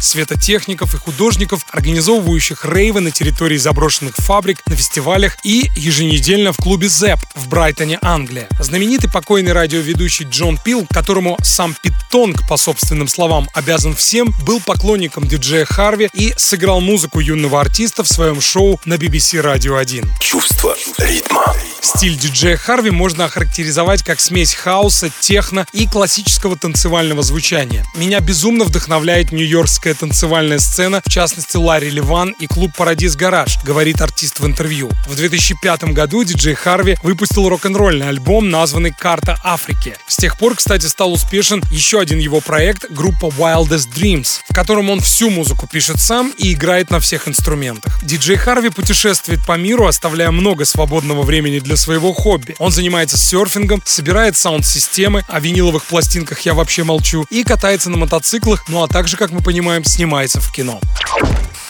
светотехников 0.00 0.94
и 0.94 0.98
художников, 0.98 1.66
организовывающих 1.70 2.64
рейвы 2.64 3.00
на 3.00 3.10
территории 3.10 3.56
заброшенных 3.56 4.14
фабрик, 4.16 4.60
на 4.66 4.76
фестивалях 4.76 5.36
и 5.42 5.70
еженедельно 5.76 6.52
в 6.52 6.56
клубе 6.56 6.86
ZEP 6.86 7.18
в 7.34 7.48
Брайтоне, 7.48 7.98
Англия. 8.02 8.48
Знаменитый 8.60 9.10
покойный 9.10 9.52
радиоведущий 9.52 10.26
Джон 10.28 10.58
Пил, 10.58 10.86
которому 10.90 11.36
сам 11.42 11.74
Пит 11.82 11.94
Тонг, 12.10 12.46
по 12.48 12.56
собственным 12.56 13.08
словам, 13.08 13.48
обязан 13.54 13.94
всем, 13.94 14.34
был 14.44 14.60
поклонником 14.60 15.26
диджея 15.26 15.64
Харви 15.64 16.08
и 16.12 16.32
сыграл 16.36 16.80
музыку 16.80 17.20
юного 17.20 17.60
артиста 17.60 18.04
в 18.04 18.08
своем 18.08 18.40
шоу 18.40 18.80
на 18.84 18.94
BBC 18.94 19.42
Radio 19.42 19.78
1. 19.78 20.14
Чувство 20.20 20.76
ритма. 20.98 21.54
Стиль 21.80 22.16
диджея 22.16 22.56
Харви 22.56 22.90
можно 22.90 23.26
охарактеризовать 23.26 24.02
как 24.02 24.18
смесь 24.18 24.54
хаоса, 24.54 25.10
техно 25.20 25.66
и 25.72 25.86
классического 25.86 26.56
танцевального 26.56 27.22
звучания. 27.22 27.84
Меня 27.94 28.20
безумно 28.20 28.64
вдохновляет 28.64 29.32
нью-йоркская 29.34 29.94
танцевальная 29.94 30.58
сцена, 30.58 31.02
в 31.04 31.10
частности 31.10 31.56
Ларри 31.56 31.90
Ливан 31.90 32.30
и 32.38 32.46
клуб 32.46 32.72
Парадис 32.76 33.16
Гараж, 33.16 33.58
говорит 33.64 34.00
артист 34.00 34.40
в 34.40 34.46
интервью. 34.46 34.90
В 35.06 35.16
2005 35.16 35.84
году 35.92 36.24
диджей 36.24 36.54
Харви 36.54 36.96
выпустил 37.02 37.48
рок-н-ролльный 37.48 38.08
альбом, 38.08 38.48
названный 38.48 38.92
«Карта 38.92 39.38
Африки». 39.44 39.96
С 40.06 40.16
тех 40.16 40.38
пор, 40.38 40.54
кстати, 40.54 40.86
стал 40.86 41.12
успешен 41.12 41.62
еще 41.70 42.00
один 42.00 42.18
его 42.18 42.40
проект, 42.40 42.90
группа 42.90 43.26
Wildest 43.26 43.92
Dreams, 43.94 44.40
в 44.48 44.54
котором 44.54 44.90
он 44.90 45.00
всю 45.00 45.30
музыку 45.30 45.66
пишет 45.66 46.00
сам 46.00 46.32
и 46.38 46.52
играет 46.52 46.90
на 46.90 47.00
всех 47.00 47.28
инструментах. 47.28 48.02
Диджей 48.02 48.36
Харви 48.36 48.70
путешествует 48.70 49.44
по 49.46 49.56
миру, 49.56 49.86
оставляя 49.86 50.30
много 50.30 50.64
свободного 50.64 51.22
времени 51.22 51.58
для 51.58 51.76
своего 51.76 52.12
хобби. 52.12 52.54
Он 52.58 52.70
занимается 52.70 53.18
серфингом, 53.18 53.82
собирает 53.84 54.36
саунд-системы, 54.36 55.24
о 55.28 55.40
виниловых 55.40 55.84
пластинках 55.84 56.40
я 56.40 56.54
вообще 56.54 56.84
молчу, 56.84 57.26
и 57.30 57.42
катается 57.42 57.90
на 57.90 57.96
мотоциклах, 57.96 58.68
ну 58.68 58.82
а 58.82 58.88
также, 58.88 59.16
как 59.24 59.32
мы 59.32 59.40
понимаем, 59.40 59.84
снимается 59.84 60.38
в 60.38 60.52
кино. 60.52 60.78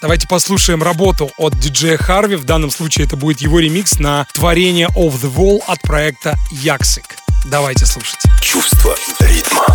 Давайте 0.02 0.26
послушаем 0.26 0.82
работу 0.82 1.30
от 1.36 1.56
диджея 1.56 1.96
Харви. 1.96 2.34
В 2.34 2.42
данном 2.42 2.68
случае 2.68 3.06
это 3.06 3.16
будет 3.16 3.42
его 3.42 3.60
ремикс 3.60 4.00
на 4.00 4.26
творение 4.32 4.88
Of 4.88 5.20
the 5.22 5.32
Wall 5.32 5.62
от 5.68 5.80
проекта 5.80 6.34
Яксик. 6.50 7.04
Давайте 7.44 7.86
слушать. 7.86 8.18
Чувство 8.40 8.96
ритма. 9.20 9.66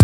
И 0.00 0.03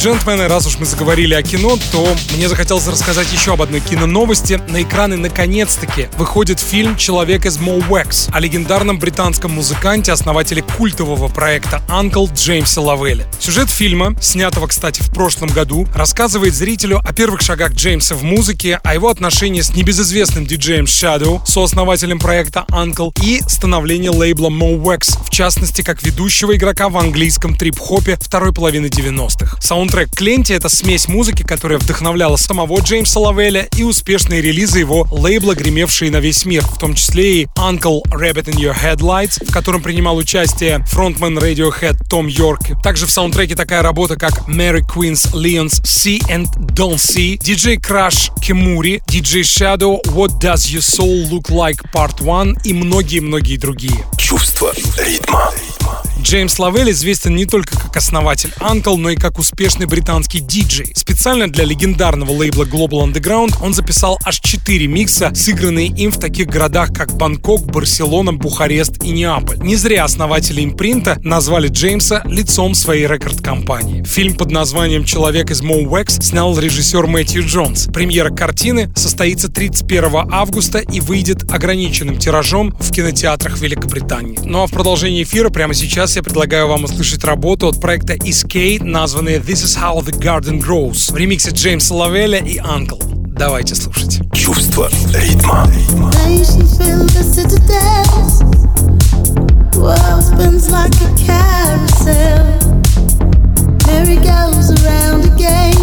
джентльмены, 0.00 0.48
раз 0.48 0.66
уж 0.66 0.78
мы 0.78 0.86
заговорили 0.86 1.34
о 1.34 1.42
кино, 1.42 1.78
то 1.92 2.16
мне 2.34 2.48
захотелось 2.48 2.86
рассказать 2.86 3.30
еще 3.34 3.52
об 3.52 3.60
одной 3.60 3.80
киноновости. 3.80 4.58
На 4.68 4.80
экраны 4.80 5.18
наконец-таки 5.18 6.08
выходит 6.16 6.58
фильм 6.58 6.96
«Человек 6.96 7.44
из 7.44 7.58
Моуэкс» 7.58 8.28
о 8.32 8.40
легендарном 8.40 8.98
британском 8.98 9.52
музыканте, 9.52 10.12
основателе 10.12 10.62
культового 10.62 11.28
проекта 11.28 11.82
Uncle 11.90 12.32
Джеймсе 12.32 12.80
Лавелле. 12.80 13.26
Сюжет 13.40 13.68
фильма, 13.68 14.16
снятого, 14.22 14.68
кстати, 14.68 15.02
в 15.02 15.12
прошлом 15.12 15.50
году, 15.50 15.86
рассказывает 15.94 16.54
зрителю 16.54 17.02
о 17.04 17.12
первых 17.12 17.42
шагах 17.42 17.72
Джеймса 17.72 18.14
в 18.14 18.22
музыке, 18.22 18.80
о 18.82 18.94
его 18.94 19.10
отношении 19.10 19.60
с 19.60 19.74
небезызвестным 19.74 20.46
диджеем 20.46 20.86
Shadow, 20.86 21.44
сооснователем 21.44 22.20
проекта 22.20 22.64
Uncle, 22.70 23.12
и 23.22 23.42
становлении 23.46 24.08
лейбла 24.08 24.48
Mowex, 24.48 25.22
в 25.26 25.28
частности, 25.28 25.82
как 25.82 26.02
ведущего 26.02 26.56
игрока 26.56 26.88
в 26.88 26.96
английском 26.96 27.54
трип-хопе 27.54 28.16
второй 28.18 28.54
половины 28.54 28.86
90-х. 28.86 29.58
Саундтрек 29.90 30.14
Кленти— 30.14 30.52
это 30.54 30.68
смесь 30.68 31.08
музыки, 31.08 31.42
которая 31.42 31.80
вдохновляла 31.80 32.36
самого 32.36 32.78
Джеймса 32.78 33.18
Лавеля 33.18 33.66
и 33.76 33.82
успешные 33.82 34.40
релизы 34.40 34.78
его 34.78 35.08
лейбла, 35.10 35.56
гремевшие 35.56 36.12
на 36.12 36.18
весь 36.18 36.44
мир, 36.44 36.62
в 36.62 36.78
том 36.78 36.94
числе 36.94 37.42
и 37.42 37.44
Uncle 37.56 38.00
Rabbit 38.04 38.44
in 38.44 38.54
Your 38.54 38.72
Headlights, 38.72 39.44
в 39.44 39.50
котором 39.50 39.82
принимал 39.82 40.16
участие 40.16 40.84
фронтмен 40.86 41.36
Radiohead 41.36 41.96
Том 42.08 42.28
Йорк. 42.28 42.80
Также 42.84 43.06
в 43.06 43.10
саундтреке 43.10 43.56
такая 43.56 43.82
работа, 43.82 44.14
как 44.14 44.48
Mary 44.48 44.82
Queen's 44.86 45.32
Leon's 45.32 45.82
See 45.82 46.20
and 46.28 46.46
Don't 46.56 46.98
See, 46.98 47.36
DJ 47.38 47.80
Crash 47.80 48.30
Kemuri, 48.40 49.02
DJ 49.08 49.42
Shadow 49.42 50.00
What 50.14 50.40
Does 50.40 50.70
Your 50.70 50.82
Soul 50.82 51.28
Look 51.28 51.48
Like 51.48 51.80
Part 51.92 52.22
1 52.22 52.58
и 52.62 52.72
многие-многие 52.72 53.56
другие. 53.56 54.06
Чувство 54.16 54.72
ритма. 54.96 55.50
Джеймс 56.22 56.58
Лавель 56.58 56.90
известен 56.90 57.34
не 57.34 57.46
только 57.46 57.78
как 57.78 57.96
основатель 57.96 58.52
UNKLE, 58.60 58.96
но 58.96 59.10
и 59.10 59.16
как 59.16 59.38
успешный 59.38 59.79
британский 59.86 60.40
диджей. 60.40 60.92
Специально 60.94 61.48
для 61.48 61.64
легендарного 61.64 62.32
лейбла 62.32 62.64
Global 62.64 63.10
Underground 63.10 63.54
он 63.62 63.74
записал 63.74 64.18
аж 64.24 64.40
4 64.40 64.86
микса, 64.86 65.32
сыгранные 65.34 65.88
им 65.88 66.10
в 66.12 66.18
таких 66.18 66.46
городах, 66.46 66.92
как 66.92 67.12
Бангкок, 67.16 67.66
Барселона, 67.66 68.32
Бухарест 68.32 69.02
и 69.04 69.10
Неаполь. 69.10 69.58
Не 69.58 69.76
зря 69.76 70.04
основатели 70.04 70.64
импринта 70.64 71.18
назвали 71.22 71.68
Джеймса 71.68 72.22
лицом 72.24 72.74
своей 72.74 73.06
рекорд-компании. 73.06 74.04
Фильм 74.04 74.34
под 74.34 74.50
названием 74.50 75.04
«Человек 75.04 75.50
из 75.50 75.62
Mo' 75.62 75.83
Wax» 75.83 76.18
снял 76.20 76.58
режиссер 76.58 77.06
Мэтью 77.06 77.46
Джонс. 77.46 77.86
Премьера 77.92 78.30
картины 78.30 78.92
состоится 78.96 79.48
31 79.48 80.32
августа 80.32 80.78
и 80.78 81.00
выйдет 81.00 81.50
ограниченным 81.50 82.18
тиражом 82.18 82.70
в 82.80 82.90
кинотеатрах 82.90 83.58
Великобритании. 83.58 84.38
Ну 84.44 84.62
а 84.62 84.66
в 84.66 84.70
продолжении 84.70 85.22
эфира 85.22 85.50
прямо 85.50 85.74
сейчас 85.74 86.16
я 86.16 86.22
предлагаю 86.22 86.68
вам 86.68 86.84
услышать 86.84 87.24
работу 87.24 87.68
от 87.68 87.80
проекта 87.80 88.14
Escape, 88.14 88.82
названную 88.82 89.40
This 89.40 89.64
is 89.64 89.69
How 89.76 90.00
the 90.00 90.12
Garden 90.12 90.60
Grows 90.60 91.12
в 91.12 91.16
ремиксе 91.16 91.50
Джеймса 91.50 91.94
Лавеля 91.94 92.38
и 92.38 92.58
UNKLE. 92.58 92.98
Давайте 93.36 93.74
слушать. 93.74 94.20
Чувство 94.32 94.88
ритма. 95.14 95.68
World 99.76 100.22
spins 100.22 100.70
like 100.70 100.94
a 101.00 101.08
carousel. 101.16 102.44
Merry 103.86 104.16
goes 104.16 104.70
around 104.82 105.24
again. 105.24 105.76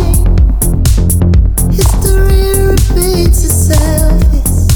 History 1.71 2.67
repeats 2.67 3.43
itself. 3.43 4.21
It's 4.33 4.67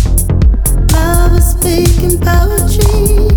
lovers 0.93 1.51
speaking 1.51 2.19
poetry. 2.19 3.30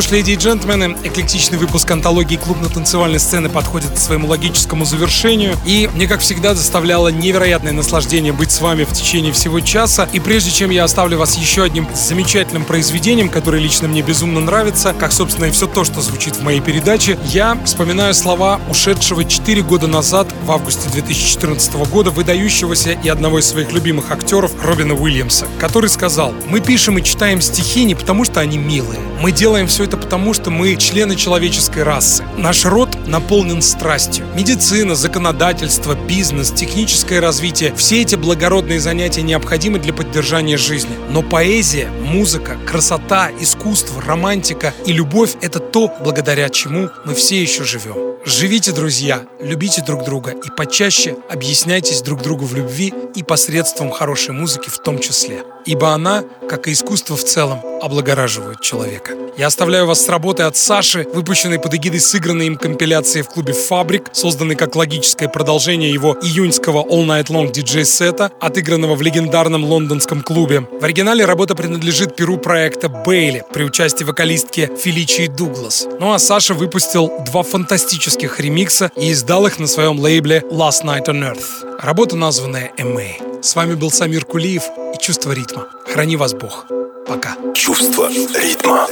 Что 0.00 0.08
ж, 0.08 0.12
леди 0.12 0.30
и 0.30 0.36
джентльмены, 0.36 0.96
эклектичный 1.04 1.58
выпуск 1.58 1.90
антологии 1.90 2.36
клубно-танцевальной 2.36 3.18
сцены 3.20 3.50
подходит 3.50 3.90
к 3.90 3.98
своему 3.98 4.28
логическому 4.28 4.86
завершению. 4.86 5.58
И 5.66 5.90
мне, 5.92 6.06
как 6.06 6.20
всегда, 6.20 6.54
заставляло 6.54 7.08
невероятное 7.08 7.72
наслаждение 7.72 8.32
быть 8.32 8.50
с 8.50 8.62
вами 8.62 8.84
в 8.84 8.92
течение 8.92 9.32
всего 9.32 9.60
часа. 9.60 10.08
И 10.12 10.20
прежде 10.20 10.52
чем 10.52 10.70
я 10.70 10.84
оставлю 10.84 11.18
вас 11.18 11.36
еще 11.36 11.64
одним 11.64 11.86
замечательным 11.94 12.64
произведением, 12.64 13.28
которое 13.28 13.60
лично 13.60 13.88
мне 13.88 14.00
безумно 14.00 14.40
нравится, 14.40 14.94
как, 14.98 15.12
собственно, 15.12 15.46
и 15.46 15.50
все 15.50 15.66
то, 15.66 15.84
что 15.84 16.00
звучит 16.00 16.36
в 16.36 16.42
моей 16.42 16.60
передаче, 16.60 17.18
я 17.26 17.58
вспоминаю 17.66 18.14
слова 18.14 18.58
ушедшего 18.70 19.24
4 19.24 19.62
года 19.62 19.86
назад, 19.86 20.28
в 20.50 20.52
августе 20.52 20.90
2014 20.90 21.74
года, 21.92 22.10
выдающегося 22.10 22.90
и 22.90 23.08
одного 23.08 23.38
из 23.38 23.46
своих 23.46 23.70
любимых 23.70 24.10
актеров 24.10 24.50
Робина 24.60 24.94
Уильямса, 24.94 25.46
который 25.60 25.88
сказал, 25.88 26.34
мы 26.48 26.58
пишем 26.58 26.98
и 26.98 27.04
читаем 27.04 27.40
стихи 27.40 27.84
не 27.84 27.94
потому, 27.94 28.24
что 28.24 28.40
они 28.40 28.58
милые. 28.58 28.98
Мы 29.20 29.30
делаем 29.30 29.68
все 29.68 29.84
это 29.84 29.96
потому, 29.96 30.34
что 30.34 30.50
мы 30.50 30.74
члены 30.74 31.14
человеческой 31.14 31.84
расы. 31.84 32.24
Наш 32.36 32.64
род 32.64 32.88
наполнен 33.06 33.62
страстью. 33.62 34.26
Медицина, 34.34 34.96
законодательство, 34.96 35.94
бизнес, 35.94 36.50
техническое 36.50 37.20
развитие– 37.20 37.72
все 37.76 38.02
эти 38.02 38.16
благородные 38.16 38.80
занятия 38.80 39.22
необходимы 39.22 39.78
для 39.78 39.92
поддержания 39.92 40.56
жизни. 40.56 40.96
Но 41.10 41.22
поэзия, 41.22 41.88
музыка, 42.02 42.56
красота, 42.66 43.30
искусство, 43.38 44.02
романтика 44.02 44.74
и 44.84 44.92
любовь– 44.92 45.36
это 45.42 45.60
то, 45.60 45.92
благодаря 46.00 46.48
чему 46.48 46.90
мы 47.04 47.14
все 47.14 47.40
еще 47.40 47.62
живем. 47.62 48.18
Живите, 48.26 48.72
друзья, 48.72 49.22
любите 49.40 49.82
друг 49.82 50.04
друга 50.04 50.32
и 50.32 50.50
почаще 50.54 51.16
объясняйтесь 51.30 52.02
друг 52.02 52.22
другу 52.22 52.44
в 52.44 52.54
любви 52.54 52.92
и 53.14 53.22
посредством 53.22 53.90
хорошей 53.90 54.34
музыки 54.34 54.68
в 54.68 54.78
том 54.78 54.98
числе. 54.98 55.42
Ибо 55.64 55.90
она, 55.90 56.24
как 56.48 56.68
и 56.68 56.72
искусство 56.72 57.16
в 57.16 57.24
целом, 57.24 57.60
облагораживает 57.82 58.60
человека. 58.60 59.12
Я 59.38 59.46
оставляю 59.46 59.86
вас 59.86 60.04
с 60.04 60.08
работой 60.08 60.46
от 60.46 60.56
Саши, 60.56 61.06
выпущенной 61.14 61.58
под 61.58 61.74
эгидой 61.74 62.00
сыгранной 62.00 62.46
им 62.46 62.56
компиляции 62.56 63.22
в 63.22 63.28
клубе 63.28 63.54
«Фабрик», 63.54 64.08
созданной 64.12 64.54
как 64.54 64.76
логическое 64.76 65.28
продолжение 65.28 65.90
его 65.90 66.16
июньского 66.20 66.84
All 66.84 67.06
Night 67.06 67.28
Long 67.28 67.50
диджей-сета, 67.50 68.32
отыгранного 68.40 68.96
в 68.96 69.02
легендарном 69.02 69.64
лондонском 69.64 70.22
клубе. 70.22 70.66
В 70.80 70.84
оригинале 70.84 71.24
работа 71.24 71.54
принадлежит 71.54 72.16
перу 72.16 72.36
проекта 72.36 72.88
«Бейли» 72.88 73.44
при 73.52 73.64
участии 73.64 74.04
вокалистки 74.04 74.70
Феличии 74.78 75.26
Дуглас. 75.26 75.86
Ну 75.98 76.12
а 76.12 76.18
Саша 76.18 76.52
выпустил 76.52 77.10
два 77.24 77.42
фантастических 77.42 78.09
ремикса 78.18 78.90
и 78.96 79.12
издал 79.12 79.46
их 79.46 79.58
на 79.58 79.66
своем 79.66 79.98
лейбле 80.00 80.42
Last 80.50 80.84
Night 80.84 81.06
on 81.06 81.22
Earth. 81.22 81.78
Работа, 81.80 82.16
названная 82.16 82.72
«MA». 82.76 83.42
С 83.42 83.54
вами 83.54 83.74
был 83.74 83.90
Самир 83.90 84.24
Кулиев 84.24 84.64
и 84.94 84.98
«Чувство 84.98 85.32
ритма». 85.32 85.66
Храни 85.86 86.16
вас 86.16 86.34
Бог. 86.34 86.66
Пока. 87.06 87.36
Чувство 87.54 88.08
ритма. 88.08 88.86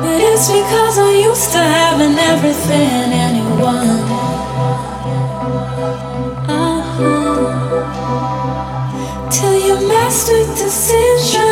But 0.00 0.20
it's 0.20 0.48
because 0.50 0.98
I'm 0.98 1.16
used 1.30 1.52
to 1.52 1.58
having 1.58 2.18
everything 2.18 3.12
anyone. 3.12 4.00
Uh-huh. 6.48 7.50
Till 9.30 9.56
you 9.66 9.76
mastered 9.88 10.48
decisions. 10.56 11.49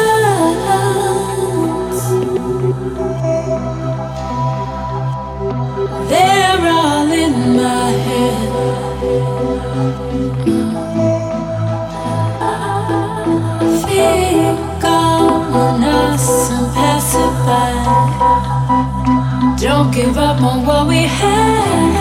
Don't 19.61 19.91
give 19.93 20.17
up 20.17 20.41
on 20.41 20.65
what 20.65 20.87
we 20.87 21.03
have. 21.03 21.99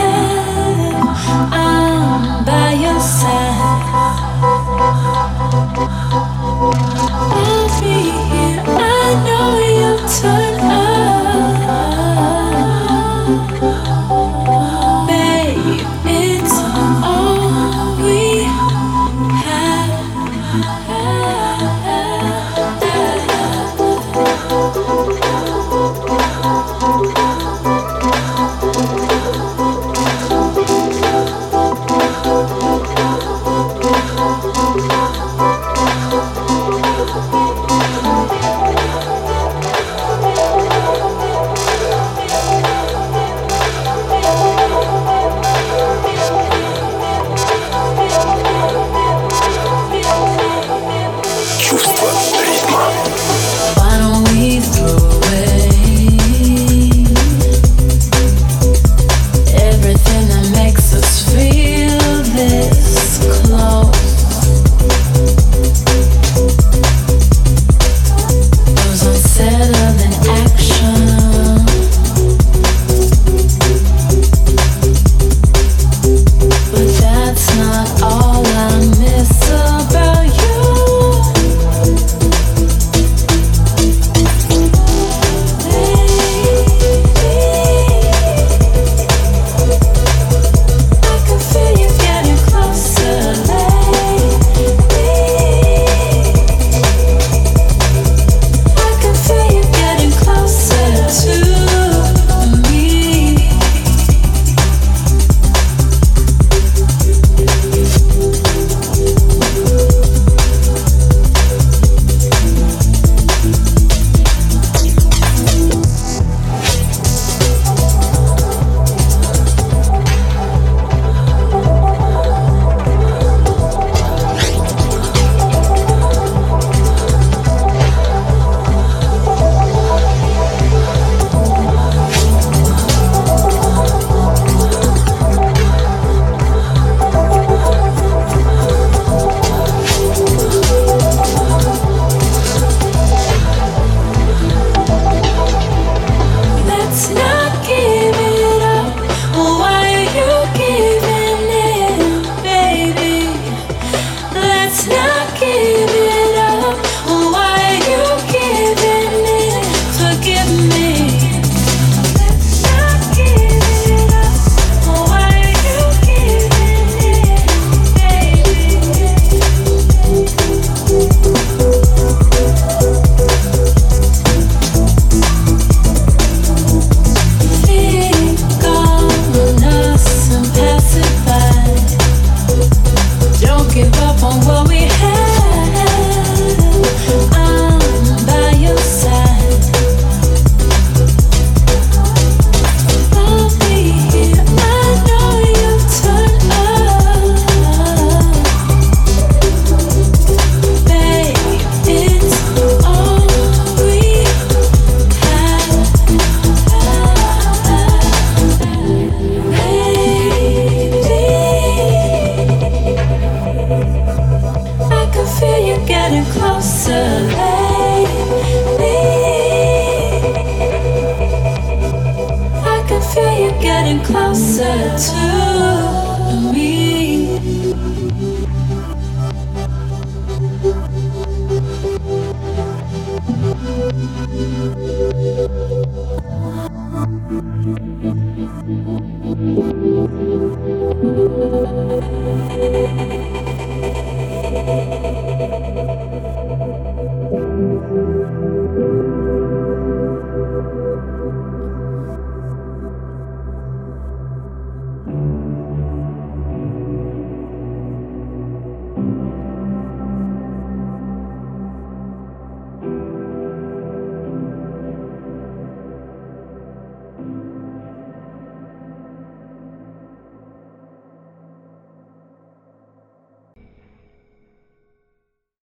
I'm 1.51 2.45
by 2.45 2.73
your 2.73 2.99
side. 2.99 3.76